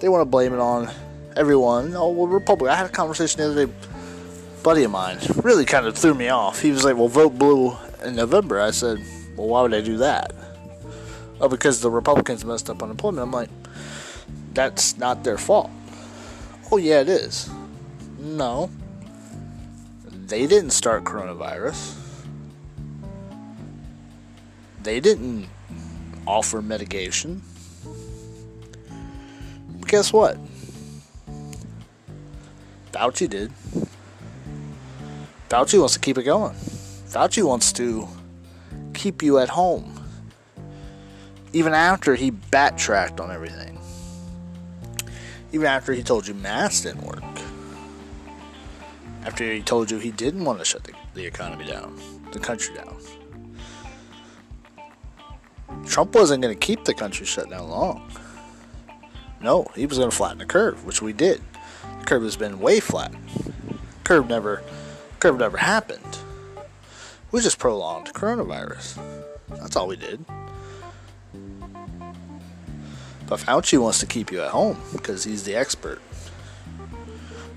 They 0.00 0.08
want 0.08 0.20
to 0.20 0.26
blame 0.26 0.52
it 0.52 0.60
on 0.60 0.90
everyone. 1.36 1.94
Oh, 1.96 2.10
well, 2.10 2.26
Republic. 2.26 2.70
I 2.70 2.76
had 2.76 2.86
a 2.86 2.90
conversation 2.90 3.40
the 3.40 3.50
other 3.50 3.66
day 3.66 3.72
buddy 4.62 4.84
of 4.84 4.90
mine 4.90 5.18
really 5.42 5.64
kind 5.64 5.86
of 5.86 5.96
threw 5.96 6.14
me 6.14 6.28
off. 6.28 6.60
He 6.60 6.70
was 6.70 6.84
like, 6.84 6.96
"Well, 6.96 7.08
vote 7.08 7.38
blue 7.38 7.76
in 8.02 8.16
November." 8.16 8.60
I 8.60 8.70
said, 8.70 8.98
"Well, 9.36 9.48
why 9.48 9.62
would 9.62 9.74
I 9.74 9.80
do 9.80 9.98
that?" 9.98 10.32
Oh, 11.40 11.48
because 11.48 11.80
the 11.80 11.90
Republicans 11.90 12.44
messed 12.44 12.70
up 12.70 12.82
unemployment. 12.82 13.22
I'm 13.22 13.32
like, 13.32 13.50
that's 14.54 14.96
not 14.96 15.24
their 15.24 15.36
fault. 15.36 15.70
Oh, 16.70 16.76
yeah, 16.76 17.00
it 17.00 17.08
is. 17.08 17.50
No. 18.18 18.70
They 20.08 20.46
didn't 20.46 20.70
start 20.70 21.04
coronavirus. 21.04 21.96
They 24.82 25.00
didn't 25.00 25.48
offer 26.26 26.62
mitigation. 26.62 27.42
But 29.80 29.88
guess 29.88 30.12
what? 30.12 30.38
Fauci 32.92 33.28
did. 33.28 33.52
Fauci 35.48 35.78
wants 35.78 35.94
to 35.94 36.00
keep 36.00 36.18
it 36.18 36.22
going. 36.22 36.54
Fauci 36.54 37.42
wants 37.42 37.72
to 37.72 38.08
keep 38.94 39.22
you 39.22 39.38
at 39.38 39.48
home. 39.48 40.00
Even 41.52 41.74
after 41.74 42.14
he 42.14 42.30
backtracked 42.30 43.20
on 43.20 43.30
everything. 43.30 43.78
Even 45.52 45.66
after 45.66 45.92
he 45.92 46.02
told 46.02 46.26
you 46.26 46.34
masks 46.34 46.82
didn't 46.82 47.02
work. 47.02 47.22
After 49.24 49.52
he 49.52 49.62
told 49.62 49.90
you 49.90 49.98
he 49.98 50.10
didn't 50.10 50.44
want 50.44 50.58
to 50.58 50.64
shut 50.64 50.84
the, 50.84 50.92
the 51.14 51.24
economy 51.24 51.66
down, 51.66 51.98
the 52.32 52.38
country 52.38 52.74
down. 52.74 52.96
Trump 55.86 56.14
wasn't 56.14 56.42
going 56.42 56.54
to 56.54 56.58
keep 56.58 56.84
the 56.84 56.94
country 56.94 57.26
shut 57.26 57.50
down 57.50 57.68
long. 57.68 58.10
No, 59.40 59.66
he 59.74 59.86
was 59.86 59.98
going 59.98 60.10
to 60.10 60.16
flatten 60.16 60.38
the 60.38 60.46
curve, 60.46 60.84
which 60.84 61.02
we 61.02 61.12
did. 61.12 61.42
The 62.00 62.04
curve 62.06 62.22
has 62.22 62.36
been 62.36 62.60
way 62.60 62.80
flat. 62.80 63.12
Curve 64.02 64.28
never, 64.28 64.62
curve 65.20 65.38
never 65.38 65.58
happened. 65.58 66.18
We 67.30 67.40
just 67.40 67.58
prolonged 67.58 68.14
coronavirus. 68.14 68.98
That's 69.48 69.76
all 69.76 69.88
we 69.88 69.96
did. 69.96 70.24
But 73.26 73.40
Fauci 73.40 73.78
wants 73.78 73.98
to 74.00 74.06
keep 74.06 74.30
you 74.30 74.40
at 74.42 74.50
home 74.50 74.78
because 74.92 75.24
he's 75.24 75.44
the 75.44 75.54
expert. 75.54 76.00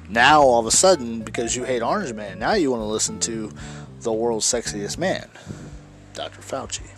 Now, 0.10 0.42
all 0.42 0.60
of 0.60 0.66
a 0.66 0.72
sudden, 0.72 1.22
because 1.22 1.56
you 1.56 1.66
hate 1.66 1.82
Orange 1.82 2.14
Man, 2.14 2.40
now 2.40 2.54
you 2.54 2.72
want 2.72 2.82
to 2.82 2.86
listen 2.86 3.20
to 3.22 3.52
the 4.02 4.12
world's 4.12 4.46
sexiest 4.46 4.98
man, 4.98 5.30
Dr. 6.14 6.42
Fauci. 6.42 6.97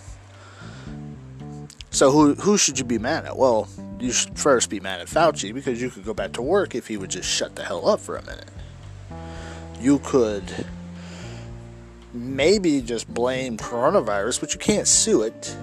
So, 1.99 2.11
who, 2.11 2.33
who 2.35 2.57
should 2.57 2.79
you 2.79 2.85
be 2.85 2.97
mad 2.97 3.25
at? 3.25 3.35
Well, 3.35 3.67
you 3.99 4.13
should 4.13 4.39
first 4.39 4.69
be 4.69 4.79
mad 4.79 5.01
at 5.01 5.07
Fauci 5.07 5.53
because 5.53 5.81
you 5.81 5.89
could 5.89 6.05
go 6.05 6.13
back 6.13 6.31
to 6.31 6.41
work 6.41 6.73
if 6.73 6.87
he 6.87 6.95
would 6.95 7.09
just 7.09 7.27
shut 7.27 7.57
the 7.57 7.63
hell 7.65 7.89
up 7.89 7.99
for 7.99 8.15
a 8.15 8.21
minute. 8.21 8.47
You 9.81 9.99
could 9.99 10.65
maybe 12.13 12.79
just 12.81 13.13
blame 13.13 13.57
coronavirus, 13.57 14.39
but 14.39 14.53
you 14.53 14.59
can't 14.61 14.87
sue 14.87 15.23
it 15.23 15.57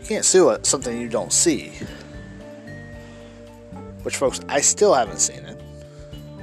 you 0.00 0.06
can't 0.06 0.24
sue 0.24 0.48
it 0.48 0.64
something 0.64 0.98
you 0.98 1.10
don't 1.10 1.30
see. 1.30 1.74
Which, 4.02 4.16
folks, 4.16 4.40
I 4.48 4.62
still 4.62 4.94
haven't 4.94 5.18
seen 5.18 5.40
it. 5.40 5.60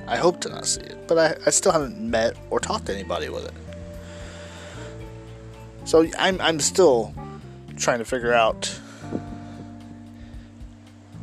I 0.05 0.17
hope 0.17 0.41
to 0.41 0.49
not 0.49 0.67
see 0.67 0.81
it, 0.81 1.07
but 1.07 1.17
I, 1.17 1.47
I 1.47 1.49
still 1.49 1.71
haven't 1.71 1.99
met 1.99 2.37
or 2.51 2.59
talked 2.59 2.85
to 2.85 2.93
anybody 2.93 3.29
with 3.29 3.45
it. 3.45 3.53
So 5.85 6.07
I'm, 6.19 6.39
I'm 6.39 6.59
still 6.59 7.15
trying 7.77 7.99
to 7.99 8.05
figure 8.05 8.33
out 8.33 8.67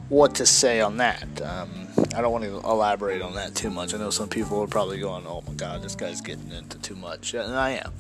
what 0.09 0.35
to 0.37 0.47
say 0.47 0.81
on 0.81 0.97
that. 0.97 1.41
Um, 1.41 1.89
I 2.15 2.21
don't 2.21 2.33
want 2.33 2.45
to 2.45 2.57
elaborate 2.59 3.23
on 3.23 3.35
that 3.35 3.55
too 3.55 3.71
much. 3.71 3.95
I 3.95 3.99
know 3.99 4.11
some 4.11 4.29
people 4.29 4.61
are 4.61 4.67
probably 4.67 4.99
going, 4.99 5.25
"Oh 5.27 5.43
my 5.47 5.55
God, 5.55 5.83
this 5.83 5.95
guy's 5.95 6.21
getting 6.21 6.51
into 6.51 6.79
too 6.79 6.97
much," 6.97 7.35
and 7.35 7.55
I 7.55 7.71
am. 7.71 7.93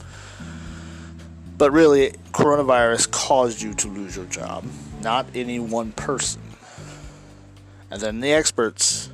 But 1.56 1.70
really, 1.72 2.12
coronavirus 2.32 3.10
caused 3.10 3.62
you 3.62 3.74
to 3.74 3.88
lose 3.88 4.16
your 4.16 4.24
job, 4.26 4.64
not 5.02 5.26
any 5.34 5.58
one 5.60 5.92
person. 5.92 6.40
And 7.90 8.00
then 8.00 8.20
the 8.20 8.32
experts 8.32 9.10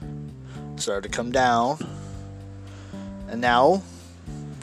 started 0.76 1.10
to 1.10 1.14
come 1.14 1.32
down, 1.32 1.78
and 3.28 3.40
now 3.40 3.82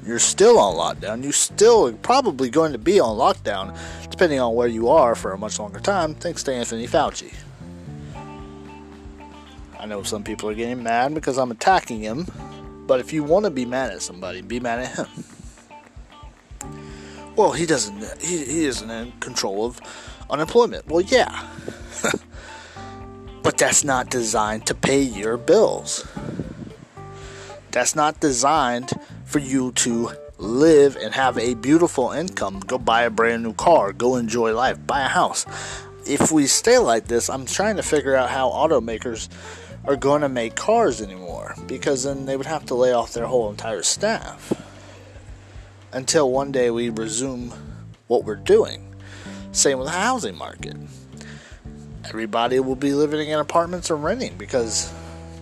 you're 0.06 0.20
still 0.20 0.60
on 0.60 0.76
lockdown. 0.76 1.24
You're 1.24 1.34
still 1.34 1.92
probably 1.94 2.50
going 2.50 2.72
to 2.72 2.78
be 2.78 3.00
on 3.00 3.18
lockdown, 3.18 3.78
depending 4.14 4.40
on 4.40 4.56
where 4.56 4.68
you 4.68 4.90
are 4.90 5.16
for 5.16 5.32
a 5.32 5.38
much 5.38 5.60
longer 5.60 5.80
time, 5.80 6.14
thanks 6.16 6.44
to 6.44 6.54
Anthony 6.54 6.88
Fauci. 6.88 7.34
I 9.80 9.86
know 9.86 10.04
some 10.04 10.24
people 10.24 10.50
are 10.50 10.56
getting 10.56 10.84
mad 10.84 11.14
because 11.14 11.38
I'm 11.38 11.52
attacking 11.52 12.00
him, 12.00 12.28
but 12.88 13.00
if 13.00 13.12
you 13.12 13.24
want 13.24 13.46
to 13.46 13.52
be 13.52 13.66
mad 13.66 13.92
at 13.92 14.02
somebody, 14.02 14.42
be 14.42 14.60
mad 14.60 14.80
at 14.80 14.96
him 14.96 15.26
well, 17.36 17.52
he 17.52 17.66
doesn't, 17.66 18.22
he, 18.22 18.46
he 18.46 18.66
isn't 18.66 18.90
in 18.90 19.12
control 19.14 19.66
of 19.66 19.80
unemployment. 20.30 20.88
Well, 20.88 21.02
yeah. 21.02 21.48
but 23.44 23.58
that's 23.58 23.84
not 23.84 24.10
designed 24.10 24.68
to 24.68 24.76
pay 24.76 25.02
your 25.02 25.38
bills. 25.38 26.08
That's 27.72 27.96
not 27.96 28.20
designed 28.20 28.92
for 29.26 29.40
you 29.40 29.72
to 29.74 30.12
live 30.44 30.98
and 30.98 31.14
have 31.14 31.38
a 31.38 31.54
beautiful 31.56 32.12
income, 32.12 32.60
go 32.60 32.78
buy 32.78 33.04
a 33.04 33.10
brand 33.10 33.44
new 33.44 33.54
car, 33.54 33.94
go 33.94 34.18
enjoy 34.18 34.54
life, 34.54 34.78
buy 34.86 35.02
a 35.02 35.08
house. 35.08 35.46
If 36.06 36.32
we 36.32 36.48
stay 36.48 36.78
like 36.78 37.08
this, 37.08 37.30
I'm 37.30 37.46
trying 37.46 37.78
to 37.78 37.84
figure 37.84 38.16
out 38.16 38.30
how 38.30 38.50
automakers 38.50 39.30
are 39.86 39.96
going 39.96 40.22
to 40.22 40.30
make 40.30 40.56
cars 40.56 41.02
anymore 41.02 41.56
because 41.66 42.04
then 42.04 42.26
they 42.26 42.36
would 42.36 42.46
have 42.46 42.66
to 42.68 42.76
lay 42.76 42.92
off 42.92 43.14
their 43.14 43.26
whole 43.26 43.50
entire 43.50 43.84
staff 43.84 44.52
until 45.94 46.30
one 46.30 46.52
day 46.52 46.70
we 46.70 46.90
resume 46.90 47.54
what 48.08 48.26
we're 48.26 48.36
doing. 48.36 48.94
Same 49.54 49.78
with 49.78 49.88
the 49.88 49.94
housing 49.94 50.38
market. 50.38 50.76
Everybody 52.06 52.60
will 52.60 52.76
be 52.76 52.94
living 52.94 53.30
in 53.30 53.40
apartments 53.40 53.90
or 53.90 53.96
renting 53.96 54.36
because 54.38 54.92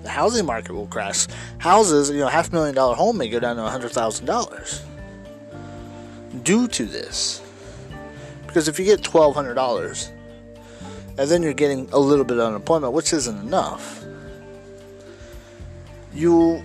the 0.03 0.09
housing 0.09 0.45
market 0.45 0.73
will 0.73 0.87
crash. 0.87 1.25
Houses, 1.57 2.11
you 2.11 2.19
know, 2.19 2.27
half 2.27 2.53
million 2.53 2.75
dollar 2.75 2.95
home 2.95 3.17
may 3.17 3.29
go 3.29 3.39
down 3.39 3.55
to 3.55 3.65
a 3.65 3.69
$100,000 3.69 4.90
due 6.43 6.67
to 6.69 6.85
this. 6.85 7.41
Because 8.45 8.67
if 8.67 8.79
you 8.79 8.85
get 8.85 9.01
$1,200 9.01 10.11
and 11.17 11.29
then 11.29 11.43
you're 11.43 11.53
getting 11.53 11.89
a 11.91 11.99
little 11.99 12.25
bit 12.25 12.37
of 12.37 12.47
unemployment, 12.47 12.93
which 12.93 13.13
isn't 13.13 13.37
enough, 13.39 14.03
you 16.13 16.63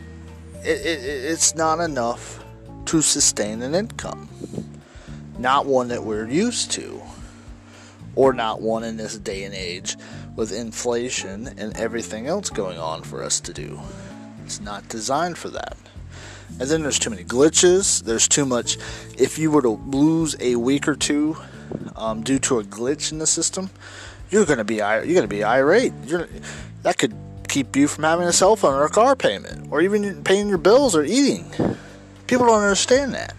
it, 0.63 0.85
it, 0.85 1.05
it's 1.05 1.55
not 1.55 1.79
enough 1.81 2.45
to 2.87 3.03
sustain 3.03 3.63
an 3.63 3.75
income. 3.75 4.29
Not 5.39 5.67
one 5.67 5.89
that 5.89 6.03
we're 6.03 6.27
used 6.27 6.73
to, 6.73 7.01
or 8.15 8.33
not 8.33 8.61
one 8.61 8.83
in 8.83 8.97
this 8.97 9.19
day 9.19 9.45
and 9.45 9.55
age 9.55 9.97
with 10.35 10.53
inflation 10.53 11.49
and 11.59 11.77
everything 11.77 12.27
else 12.27 12.51
going 12.51 12.79
on 12.79 13.03
for 13.03 13.23
us 13.23 13.41
to 13.41 13.53
do. 13.53 13.79
It's 14.45 14.61
not 14.61 14.89
designed 14.89 15.39
for 15.39 15.51
that. 15.51 15.77
And 16.59 16.69
then 16.71 16.83
there's 16.83 16.99
too 16.99 17.11
many 17.11 17.25
glitches. 17.25 18.03
There's 18.03 18.29
too 18.29 18.47
much. 18.47 18.79
If 19.19 19.39
you 19.39 19.51
were 19.51 19.63
to 19.63 19.71
lose 19.71 20.37
a 20.41 20.57
week 20.57 20.89
or 20.89 20.95
two 20.95 21.37
um, 21.95 22.23
due 22.23 22.39
to 22.41 22.59
a 22.59 22.65
glitch 22.65 23.13
in 23.13 23.19
the 23.19 23.27
system, 23.27 23.71
you're 24.31 24.47
to 24.47 24.65
be 24.65 24.77
you're 24.77 25.23
to 25.23 25.29
be 25.29 25.45
irate. 25.45 25.93
You're, 26.07 26.29
that 26.83 26.99
could 26.99 27.15
keep 27.49 27.77
you 27.77 27.89
from 27.89 28.05
having 28.05 28.27
a 28.27 28.33
cell 28.33 28.57
phone 28.57 28.75
or 28.75 28.85
a 28.85 28.91
car 28.91 29.17
payment, 29.17 29.69
or 29.71 29.81
even 29.81 30.25
paying 30.25 30.49
your 30.49 30.59
bills 30.59 30.97
or 30.97 31.05
eating. 31.05 31.51
People 32.27 32.47
don't 32.47 32.63
understand 32.63 33.15
that. 33.15 33.35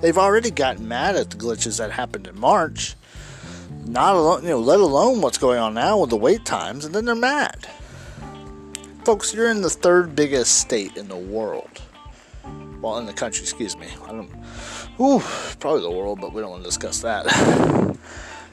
They've 0.00 0.18
already 0.18 0.50
gotten 0.50 0.88
mad 0.88 1.16
at 1.16 1.30
the 1.30 1.36
glitches 1.36 1.78
that 1.78 1.90
happened 1.90 2.26
in 2.26 2.38
March. 2.38 2.94
Not 3.84 4.14
alone, 4.14 4.42
you 4.44 4.50
know, 4.50 4.60
let 4.60 4.80
alone 4.80 5.20
what's 5.20 5.38
going 5.38 5.58
on 5.58 5.74
now 5.74 5.98
with 5.98 6.10
the 6.10 6.16
wait 6.16 6.44
times, 6.44 6.84
and 6.84 6.94
then 6.94 7.04
they're 7.04 7.14
mad. 7.14 7.68
Folks, 9.04 9.34
you're 9.34 9.50
in 9.50 9.62
the 9.62 9.70
third 9.70 10.14
biggest 10.14 10.58
state 10.58 10.96
in 10.96 11.08
the 11.08 11.16
world. 11.16 11.82
Well, 12.82 12.98
in 12.98 13.06
the 13.06 13.12
country, 13.12 13.44
excuse 13.44 13.76
me. 13.76 13.86
I 14.04 14.08
don't. 14.08 14.28
Ooh, 14.98 15.20
probably 15.60 15.82
the 15.82 15.90
world, 15.90 16.20
but 16.20 16.32
we 16.32 16.42
don't 16.42 16.50
want 16.50 16.64
to 16.64 16.68
discuss 16.68 17.00
that. 17.02 17.24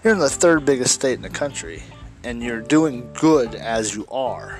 you're 0.04 0.14
in 0.14 0.20
the 0.20 0.30
third 0.30 0.66
biggest 0.66 0.94
state 0.94 1.14
in 1.16 1.24
the 1.24 1.30
country, 1.30 1.82
and 2.24 2.44
you're 2.44 2.62
doing 2.62 3.10
good 3.14 3.56
as 3.56 3.96
you 3.96 4.06
are. 4.10 4.60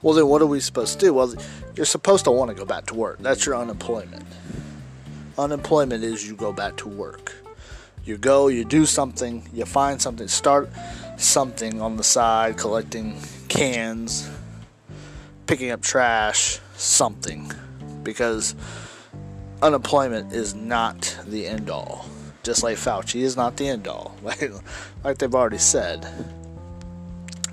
Well, 0.00 0.14
then 0.14 0.26
what 0.26 0.40
are 0.40 0.46
we 0.46 0.58
supposed 0.58 0.98
to 0.98 1.06
do? 1.06 1.14
Well, 1.14 1.34
you're 1.76 1.84
supposed 1.84 2.24
to 2.24 2.30
want 2.30 2.48
to 2.48 2.54
go 2.54 2.64
back 2.64 2.86
to 2.86 2.94
work. 2.94 3.18
That's 3.20 3.44
your 3.44 3.56
unemployment. 3.56 4.24
Unemployment 5.36 6.02
is 6.02 6.26
you 6.26 6.34
go 6.34 6.50
back 6.50 6.78
to 6.78 6.88
work. 6.88 7.34
You 8.04 8.16
go, 8.16 8.48
you 8.48 8.64
do 8.64 8.86
something, 8.86 9.46
you 9.52 9.66
find 9.66 10.00
something, 10.00 10.28
start 10.28 10.70
something 11.18 11.80
on 11.82 11.98
the 11.98 12.02
side, 12.02 12.56
collecting 12.56 13.16
cans, 13.48 14.28
picking 15.46 15.70
up 15.70 15.82
trash, 15.82 16.58
something. 16.74 17.52
Because 18.02 18.54
unemployment 19.60 20.32
is 20.32 20.54
not 20.54 21.18
the 21.26 21.46
end 21.46 21.70
all. 21.70 22.06
Just 22.42 22.62
like 22.62 22.76
Fauci 22.76 23.20
is 23.20 23.36
not 23.36 23.56
the 23.56 23.68
end 23.68 23.86
all, 23.86 24.16
like, 24.22 24.42
like 25.04 25.18
they've 25.18 25.34
already 25.34 25.58
said. 25.58 26.06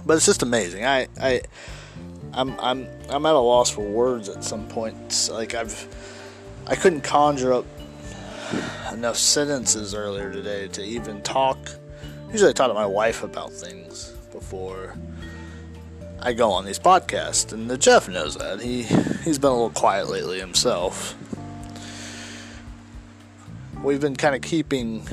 But 0.05 0.17
it's 0.17 0.25
just 0.25 0.41
amazing. 0.41 0.85
I, 0.85 1.07
I 1.21 1.41
I'm 2.33 2.59
I'm 2.59 2.88
I'm 3.09 3.25
at 3.25 3.35
a 3.35 3.39
loss 3.39 3.69
for 3.69 3.81
words 3.81 4.29
at 4.29 4.43
some 4.43 4.67
points. 4.67 5.29
Like 5.29 5.53
I've 5.53 5.88
I 6.67 6.75
couldn't 6.75 7.01
conjure 7.01 7.53
up 7.53 7.65
enough 8.91 9.17
sentences 9.17 9.93
earlier 9.93 10.31
today 10.31 10.67
to 10.69 10.83
even 10.83 11.21
talk. 11.21 11.57
Usually 12.31 12.49
I 12.49 12.53
talk 12.53 12.69
to 12.69 12.73
my 12.73 12.85
wife 12.85 13.23
about 13.23 13.51
things 13.51 14.12
before 14.31 14.95
I 16.21 16.34
go 16.34 16.51
on 16.51 16.65
these 16.65 16.79
podcasts, 16.79 17.53
and 17.53 17.69
the 17.69 17.77
Jeff 17.77 18.10
knows 18.10 18.36
that. 18.36 18.62
He 18.62 18.84
he's 18.84 19.39
been 19.39 19.49
a 19.49 19.53
little 19.53 19.69
quiet 19.69 20.10
lately 20.10 20.39
himself. 20.39 21.15
We've 23.82 24.01
been 24.01 24.17
kind 24.17 24.36
of 24.36 24.41
keeping 24.41 25.08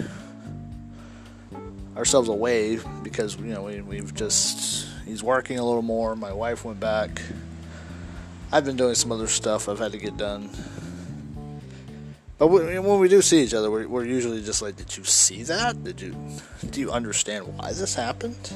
ourselves 1.97 2.29
away 2.29 2.81
because 3.05 3.37
you 3.37 3.55
know 3.55 3.63
we, 3.63 3.81
we've 3.83 4.15
just 4.15 4.89
he's 5.05 5.23
working 5.23 5.59
a 5.61 5.65
little 5.65 5.83
more. 5.83 6.17
My 6.17 6.33
wife 6.33 6.65
went 6.65 6.81
back. 6.81 7.23
I've 8.51 8.65
been 8.65 8.77
doing 8.77 8.97
some 8.97 9.13
other 9.13 9.29
stuff 9.29 9.69
I've 9.69 9.79
had 9.79 9.93
to 9.93 9.99
get 9.99 10.17
done. 10.17 10.51
But 12.39 12.49
when 12.49 13.01
we 13.01 13.09
do 13.09 13.23
see 13.23 13.43
each 13.43 13.55
other, 13.55 13.71
we're, 13.71 13.89
we're 13.89 14.05
usually 14.05 14.43
just 14.43 14.61
like, 14.61 14.77
"Did 14.77 14.97
you 14.97 15.05
see 15.05 15.45
that? 15.45 15.85
Did 15.85 16.01
you 16.01 16.17
do 16.69 16.81
you 16.81 16.91
understand 16.91 17.47
why 17.57 17.73
this 17.73 17.95
happened?" 17.95 18.53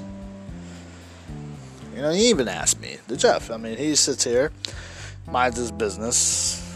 You 1.94 2.02
know, 2.02 2.10
he 2.10 2.30
even 2.30 2.48
asked 2.48 2.80
me, 2.80 2.98
the 3.08 3.16
Jeff. 3.16 3.50
I 3.50 3.56
mean, 3.56 3.76
he 3.76 3.94
sits 3.96 4.24
here, 4.24 4.52
minds 5.26 5.56
his 5.56 5.72
business. 5.72 6.66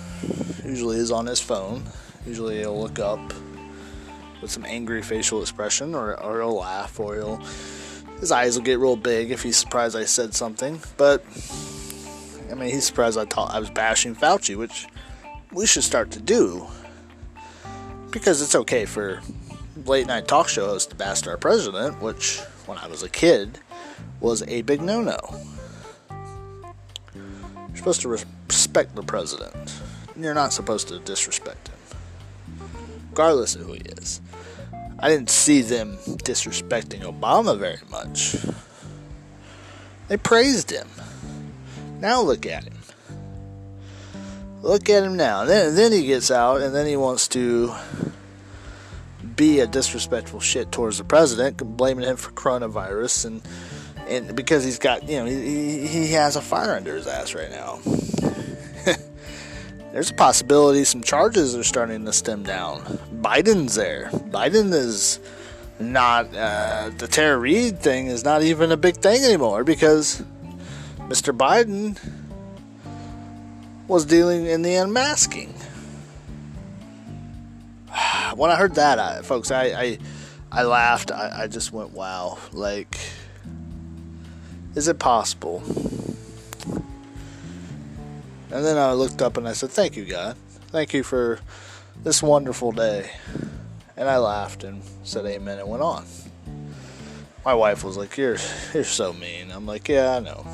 Usually, 0.65 0.97
is 0.97 1.11
on 1.11 1.27
his 1.27 1.41
phone. 1.41 1.85
Usually, 2.27 2.59
he'll 2.59 2.81
look 2.81 2.99
up 2.99 3.21
with 4.41 4.51
some 4.51 4.65
angry 4.65 5.03
facial 5.03 5.41
expression, 5.41 5.95
or 5.95 6.19
or 6.21 6.41
he'll 6.41 6.57
laugh, 6.57 6.99
or 6.99 7.15
he'll 7.17 7.41
his 8.21 8.33
eyes 8.33 8.57
will 8.57 8.65
get 8.65 8.79
real 8.79 8.97
big 8.97 9.31
if 9.31 9.43
he's 9.43 9.57
surprised 9.57 9.97
I 9.97 10.05
said 10.05 10.35
something. 10.35 10.81
But 10.97 11.25
I 12.51 12.55
mean, 12.55 12.71
he's 12.71 12.85
surprised 12.85 13.19
I 13.19 13.25
thought 13.27 13.55
I 13.55 13.61
was 13.61 13.71
bashing 13.71 14.15
Fauci, 14.15 14.57
which 14.57 14.87
we 15.53 15.67
should 15.67 15.85
start 15.85 16.11
to 16.13 16.21
do 16.21 16.67
because 18.11 18.41
it's 18.41 18.55
okay 18.55 18.85
for 18.85 19.21
late 19.87 20.07
night 20.07 20.29
talk 20.29 20.49
show 20.49 20.67
hosts 20.67 20.89
to 20.91 20.97
bash 20.97 21.27
our 21.27 21.37
president, 21.37 22.01
which 22.01 22.39
when 22.67 22.79
I 22.79 22.87
was 22.87 23.03
a 23.03 23.09
kid 23.09 23.59
was 24.21 24.43
a 24.43 24.63
big 24.63 24.81
no 24.81 25.01
no. 25.03 25.19
You're 27.15 27.77
supposed 27.77 28.01
to 28.03 28.09
respect 28.09 28.95
the 28.95 29.03
president. 29.03 29.81
You're 30.17 30.35
not 30.35 30.53
supposed 30.53 30.89
to 30.89 30.99
disrespect 31.01 31.69
him, 31.69 31.79
regardless 33.11 33.57
of 33.57 33.63
who 33.63 33.73
he 33.73 33.81
is. 33.81 34.21
I 34.99 35.09
didn't 35.09 35.31
see 35.31 35.61
them 35.61 35.97
disrespecting 36.07 37.01
Obama 37.01 37.59
very 37.59 37.81
much. 37.91 38.37
They 40.09 40.17
praised 40.17 40.71
him. 40.71 40.89
Now 41.99 42.23
look 42.23 42.47
at 42.47 42.65
him. 42.65 42.79
Look 44.63 44.89
at 44.89 45.03
him 45.05 45.17
now. 45.17 45.45
Then, 45.45 45.75
then 45.75 45.93
he 45.93 46.07
gets 46.07 46.31
out 46.31 46.63
and 46.63 46.75
then 46.75 46.87
he 46.87 46.97
wants 46.97 47.29
to 47.29 47.75
be 49.37 49.61
a 49.61 49.67
disrespectful 49.67 50.41
shit 50.41 50.71
towards 50.71 50.99
the 50.99 51.05
president, 51.05 51.59
blaming 51.77 52.07
him 52.07 52.17
for 52.17 52.31
coronavirus 52.31 53.27
and 53.27 53.43
and 54.09 54.35
because 54.35 54.65
he's 54.65 54.79
got 54.79 55.09
you 55.09 55.19
know 55.19 55.27
he, 55.27 55.87
he 55.87 56.13
has 56.13 56.37
a 56.37 56.41
fire 56.41 56.75
under 56.75 56.95
his 56.95 57.07
ass 57.07 57.35
right 57.35 57.51
now. 57.51 57.81
There's 59.93 60.11
a 60.11 60.15
possibility 60.15 60.85
some 60.85 61.03
charges 61.03 61.57
are 61.57 61.63
starting 61.63 62.05
to 62.05 62.13
stem 62.13 62.43
down. 62.43 62.81
Biden's 63.21 63.75
there. 63.75 64.11
Biden 64.13 64.73
is 64.73 65.21
not 65.79 66.35
uh, 66.35 66.91
the 66.99 67.07
Tara 67.07 67.39
Reade 67.39 67.79
thing 67.79 68.09
is 68.09 68.25
not 68.25 68.43
even 68.43 68.73
a 68.73 68.77
big 68.77 68.97
thing 68.97 69.25
anymore 69.25 69.65
because 69.65 70.23
Mr. 71.01 71.37
Biden 71.37 71.99
was 73.87 74.05
dealing 74.05 74.47
in 74.47 74.63
the 74.63 74.75
unmasking. 74.75 75.55
When 78.35 78.51
I 78.51 78.57
heard 78.57 78.75
that, 78.75 78.99
I, 78.99 79.23
folks, 79.23 79.53
I, 79.53 79.67
I 79.67 79.99
I 80.51 80.65
laughed. 80.65 81.11
I, 81.11 81.43
I 81.43 81.47
just 81.47 81.73
went, 81.73 81.93
"Wow!" 81.93 82.39
Like 82.53 82.99
is 84.75 84.89
it 84.89 84.99
possible? 84.99 85.63
And 88.51 88.65
then 88.65 88.77
I 88.79 88.93
looked 88.93 89.21
up 89.21 89.37
and 89.37 89.49
I 89.49 89.53
said, 89.53 89.71
Thank 89.71 89.97
you, 89.97 90.05
God. 90.05 90.37
Thank 90.69 90.95
you 90.95 91.03
for 91.03 91.41
this 92.03 92.23
wonderful 92.23 92.73
day. 92.73 93.11
And 93.97 94.09
I 94.09 94.19
laughed 94.19 94.65
and 94.65 94.83
said 95.03 95.27
amen 95.27 95.59
and 95.59 95.69
went 95.69 95.83
on. 95.83 96.05
My 97.45 97.55
wife 97.55 97.83
was 97.83 97.97
like, 97.97 98.17
You're 98.17 98.37
you're 98.75 98.85
so 98.85 99.13
mean. 99.13 99.51
I'm 99.51 99.67
like, 99.67 99.89
Yeah, 99.89 100.17
I 100.17 100.21
know. 100.21 100.47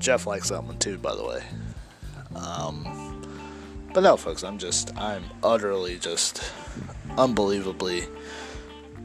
Jeff 0.00 0.26
likes 0.26 0.48
that 0.48 0.64
one 0.64 0.78
too, 0.78 0.98
by 0.98 1.14
the 1.14 1.24
way. 1.24 1.44
Um, 2.34 3.22
but 3.92 4.02
no, 4.02 4.16
folks, 4.16 4.42
I'm 4.42 4.58
just 4.58 4.96
I'm 4.96 5.22
utterly 5.44 5.98
just 5.98 6.42
unbelievably 7.16 8.04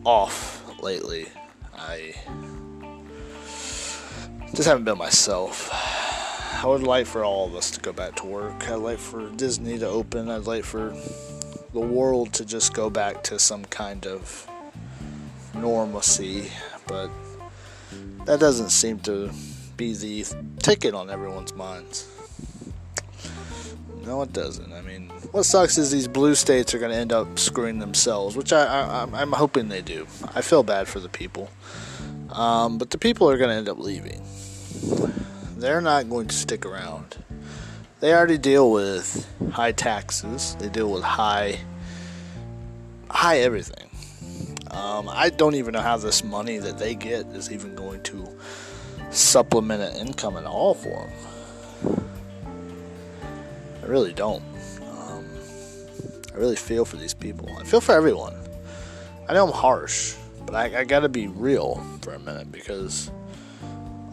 off 0.04 0.63
lately. 0.82 1.28
I 1.78 2.15
just 4.58 4.67
haven't 4.67 4.86
been 4.86 4.98
myself. 4.98 5.70
I 5.72 6.65
would 6.65 6.82
like 6.82 7.06
for 7.06 7.24
all 7.24 7.46
of 7.46 7.56
us 7.56 7.70
to 7.70 7.80
go 7.80 7.93
back 7.93 8.15
to 8.15 8.26
work. 8.26 8.67
I'd 8.67 8.78
like 8.78 8.98
for 8.98 9.30
Disney 9.36 9.78
to 9.78 9.88
open. 9.88 10.32
I'd 10.32 10.48
like 10.48 10.63
for 10.63 10.98
the 11.74 11.80
world 11.80 12.34
to 12.34 12.43
just 12.43 12.74
go 12.74 12.89
back 12.89 13.22
to 13.26 13.38
some 13.38 13.65
kind 13.65 14.08
of 14.08 14.50
normalcy, 15.54 16.50
but 16.88 17.12
that 18.26 18.39
doesn't 18.39 18.72
seem 18.72 18.98
to 19.02 19.30
be 19.78 19.93
the 19.93 20.26
ticket 20.58 20.96
on 20.96 21.12
everyone's 21.12 21.54
minds. 21.54 22.10
No, 24.08 24.24
it 24.24 24.34
doesn't. 24.34 24.74
I 24.74 24.82
mean, 24.82 25.10
what 25.34 25.43
sucks 25.43 25.78
is 25.78 25.91
these 25.91 26.08
blue 26.08 26.34
states 26.34 26.74
are 26.74 26.80
going 26.80 26.91
to 26.91 26.98
end 26.98 27.13
up 27.13 27.38
screwing 27.38 27.78
themselves, 27.78 28.36
which 28.36 28.52
I, 28.52 28.63
I, 28.63 29.04
I'm 29.04 29.34
hoping 29.34 29.70
they 29.70 29.84
do. 29.84 30.08
I 30.34 30.41
feel 30.41 30.63
bad 30.63 30.88
for 30.88 31.00
the 31.00 31.10
people. 31.10 31.52
Um, 32.32 32.80
but 32.80 32.89
the 32.89 32.98
people 32.98 33.30
are 33.30 33.38
going 33.38 33.52
to 33.52 33.56
end 33.56 33.70
up 33.70 33.78
leaving. 33.78 34.24
They're 35.58 35.82
not 35.82 36.10
going 36.10 36.28
to 36.28 36.36
stick 36.36 36.66
around. 36.66 37.18
They 38.00 38.13
already 38.13 38.38
deal 38.38 38.72
with 38.72 39.28
high 39.52 39.72
taxes. 39.72 40.56
They 40.60 40.70
deal 40.70 40.92
with 40.92 41.04
high, 41.04 41.60
high 43.10 43.40
everything. 43.40 43.90
Um, 44.72 45.10
I 45.10 45.30
don't 45.30 45.56
even 45.56 45.74
know 45.74 45.82
how 45.82 45.98
this 45.98 46.24
money 46.24 46.60
that 46.60 46.78
they 46.78 46.94
get 46.94 47.26
is 47.28 47.52
even 47.52 47.74
going 47.74 48.04
to 48.04 48.28
supplement 49.10 49.82
an 49.82 50.08
income 50.08 50.38
at 50.38 50.46
all 50.46 50.76
for 50.76 51.10
them. 51.84 52.10
I 53.82 53.86
really 53.88 54.13
don't. 54.13 54.44
Um, 54.82 55.26
I 56.34 56.38
really 56.38 56.56
feel 56.56 56.86
for 56.86 56.98
these 56.98 57.13
people. 57.13 57.50
I 57.58 57.63
feel 57.63 57.82
for 57.82 57.94
everyone. 57.94 58.36
I 59.28 59.34
know 59.34 59.48
I'm 59.48 59.54
harsh, 59.54 60.16
but 60.46 60.54
I, 60.54 60.82
I 60.82 60.84
got 60.84 61.00
to 61.00 61.10
be 61.10 61.28
real 61.28 61.84
for 62.02 62.13
a 62.13 62.20
minute 62.20 62.52
because 62.52 63.10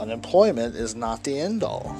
unemployment 0.00 0.74
is 0.74 0.94
not 0.94 1.24
the 1.24 1.38
end 1.38 1.62
all. 1.62 1.96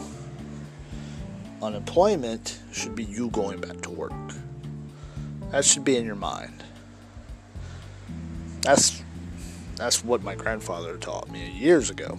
Unemployment 1.62 2.60
should 2.72 2.94
be 2.94 3.04
you 3.04 3.30
going 3.30 3.60
back 3.60 3.80
to 3.82 3.90
work. 3.90 4.12
That 5.50 5.64
should 5.64 5.84
be 5.84 5.96
in 5.96 6.04
your 6.04 6.16
mind. 6.16 6.64
That's 8.62 9.02
that's 9.76 10.04
what 10.04 10.22
my 10.22 10.34
grandfather 10.34 10.96
taught 10.96 11.30
me 11.30 11.50
years 11.50 11.90
ago. 11.90 12.18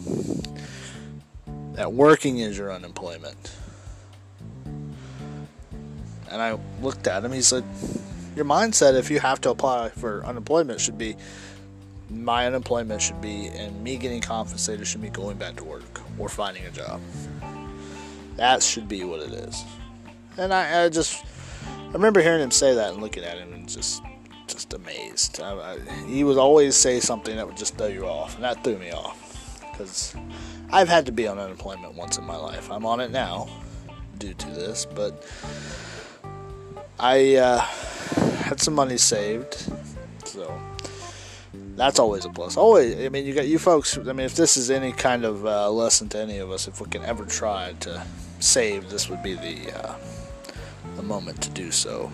That 1.74 1.94
working 1.94 2.40
is 2.40 2.58
your 2.58 2.72
unemployment. 2.72 3.56
And 6.30 6.42
I 6.42 6.58
looked 6.82 7.08
at 7.08 7.24
him, 7.24 7.32
he 7.32 7.42
said, 7.42 7.64
Your 8.36 8.46
mindset 8.46 8.96
if 8.96 9.10
you 9.10 9.20
have 9.20 9.40
to 9.42 9.50
apply 9.50 9.90
for 9.90 10.26
unemployment 10.26 10.82
should 10.82 10.98
be 10.98 11.16
my 12.10 12.46
unemployment 12.46 13.02
should 13.02 13.22
be 13.22 13.48
and 13.48 13.84
me 13.84 13.98
getting 13.98 14.22
compensated 14.22 14.86
should 14.88 15.02
be 15.02 15.10
going 15.10 15.38
back 15.38 15.56
to 15.58 15.64
work 15.64 16.02
or 16.18 16.30
finding 16.30 16.66
a 16.66 16.72
job. 16.72 17.02
That 18.38 18.62
should 18.62 18.88
be 18.88 19.04
what 19.04 19.22
it 19.22 19.32
is. 19.32 19.64
And 20.38 20.54
I, 20.54 20.84
I 20.84 20.90
just 20.90 21.24
I 21.90 21.92
remember 21.94 22.22
hearing 22.22 22.42
him 22.42 22.52
say 22.52 22.76
that 22.76 22.94
and 22.94 23.02
looking 23.02 23.24
at 23.24 23.38
him 23.38 23.54
and 23.54 23.70
just 23.70 24.02
just 24.48 24.74
amazed. 24.74 25.42
I, 25.42 25.74
I, 25.74 25.80
he 26.08 26.24
would 26.24 26.38
always 26.38 26.76
say 26.76 27.00
something 27.00 27.36
that 27.36 27.48
would 27.48 27.58
just 27.58 27.78
throw 27.78 27.88
you 27.88 28.06
off, 28.06 28.36
and 28.36 28.44
that 28.44 28.64
threw 28.64 28.78
me 28.78 28.92
off 28.92 29.62
because 29.72 30.16
I've 30.72 30.88
had 30.88 31.06
to 31.08 31.12
be 31.12 31.28
on 31.28 31.40
unemployment 31.40 31.96
once 31.96 32.18
in 32.18 32.26
my 32.26 32.36
life. 32.36 32.70
I'm 32.72 32.86
on 32.86 33.00
it 33.00 33.12
now 33.12 33.50
due 34.18 34.34
to 34.34 34.50
this, 34.50 34.86
but 34.86 35.26
I 37.00 37.36
uh, 37.36 37.60
had 37.60 38.62
some 38.62 38.74
money 38.74 38.98
saved, 38.98 39.70
so 40.26 40.58
that's 41.76 42.00
always 42.00 42.26
a 42.26 42.30
plus. 42.30 42.58
Always, 42.58 43.06
I 43.06 43.10
mean, 43.10 43.26
you 43.26 43.34
got 43.34 43.48
you 43.48 43.60
folks. 43.60 43.98
I 43.98 44.04
mean, 44.04 44.26
if 44.26 44.36
this 44.36 44.58
is 44.58 44.72
any 44.72 44.92
kind 44.92 45.26
of 45.26 45.46
uh, 45.46 45.70
lesson 45.70 46.10
to 46.10 46.20
any 46.20 46.38
of 46.38 46.52
us, 46.52 46.68
if 46.68 46.80
we 46.80 46.88
can 46.88 47.04
ever 47.04 47.26
try 47.26 47.74
to 47.82 48.06
save, 48.40 48.90
this 48.90 49.10
would 49.10 49.22
be 49.22 49.34
the 49.34 49.72
uh, 49.78 49.96
the 50.96 51.04
moment 51.04 51.42
to 51.44 51.50
do 51.50 51.72
so. 51.72 52.12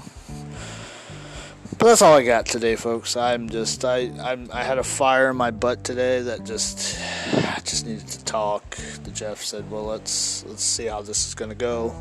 But 1.78 1.88
that's 1.88 2.02
all 2.02 2.14
I 2.14 2.24
got 2.24 2.46
today, 2.46 2.76
folks. 2.76 3.16
I'm 3.16 3.50
just 3.50 3.86
I 3.86 4.12
I'm, 4.22 4.50
I 4.52 4.64
had 4.64 4.78
a 4.78 4.84
fire 4.84 5.30
in 5.30 5.38
my 5.38 5.52
butt 5.52 5.84
today 5.84 6.22
that 6.22 6.44
just 6.44 7.00
I 7.34 7.60
just 7.64 7.86
needed 7.86 8.08
to 8.08 8.24
talk. 8.26 8.76
The 9.04 9.12
Jeff 9.12 9.42
said, 9.42 9.70
"Well, 9.72 9.86
let's 9.86 10.44
let's 10.46 10.64
see 10.64 10.86
how 10.86 11.02
this 11.02 11.28
is 11.28 11.36
gonna 11.36 11.56
go," 11.56 11.96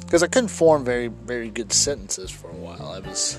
because 0.00 0.22
I 0.22 0.28
couldn't 0.28 0.48
form 0.48 0.84
very 0.84 1.08
very 1.08 1.50
good 1.50 1.72
sentences 1.72 2.30
for 2.30 2.48
a 2.48 2.54
while. 2.54 2.88
I 2.88 3.00
was 3.00 3.38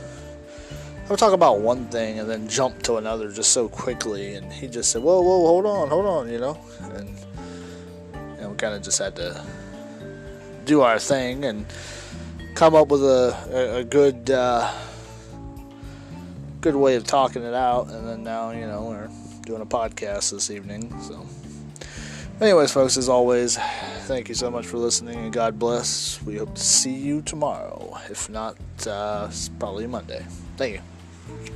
I 1.06 1.10
would 1.10 1.20
talk 1.20 1.34
about 1.34 1.60
one 1.60 1.86
thing 1.86 2.20
and 2.20 2.28
then 2.28 2.48
jump 2.48 2.82
to 2.84 2.96
another 2.96 3.32
just 3.32 3.52
so 3.52 3.70
quickly, 3.70 4.34
and 4.34 4.52
he 4.52 4.68
just 4.68 4.92
said, 4.92 5.04
"Whoa, 5.04 5.22
whoa, 5.22 5.46
hold 5.46 5.66
on, 5.66 5.90
hold 5.90 6.06
on," 6.06 6.30
you 6.30 6.40
know, 6.40 6.58
and 6.96 7.16
know, 8.46 8.52
we 8.52 8.58
kind 8.58 8.74
of 8.74 8.82
just 8.82 9.00
had 9.00 9.16
to 9.16 9.44
do 10.66 10.82
our 10.82 11.00
thing 11.00 11.46
and 11.46 11.66
come 12.56 12.76
up 12.76 12.88
with 12.88 13.04
a 13.04 13.38
a, 13.52 13.80
a 13.80 13.84
good 13.84 14.30
uh, 14.30 14.72
good 16.62 16.76
way 16.76 16.96
of 16.96 17.04
talking 17.04 17.44
it 17.44 17.54
out. 17.54 17.90
And 17.90 18.08
then 18.08 18.24
now, 18.24 18.52
you 18.52 18.66
know, 18.66 18.84
we're 18.84 19.10
doing 19.46 19.62
a 19.62 19.66
podcast 19.66 20.32
this 20.32 20.50
evening. 20.50 20.94
So, 21.02 21.26
anyways, 22.42 22.72
folks, 22.72 22.98
as 22.98 23.10
always, 23.10 23.58
thank 24.08 24.30
you 24.30 24.36
so 24.36 24.50
much 24.50 24.66
for 24.66 24.78
listening 24.78 25.20
and 25.20 25.34
God 25.34 25.60
bless. 25.60 26.22
We 26.24 26.38
hope 26.38 26.56
to 26.56 26.64
see 26.64 26.96
you 26.96 27.22
tomorrow. 27.22 27.98
If 28.10 28.30
not, 28.30 28.58
uh, 28.88 29.28
it's 29.30 29.50
probably 29.50 29.88
Monday. 29.88 30.26
Thank 30.58 30.76
you. 30.76 30.95
Okay. 31.28 31.55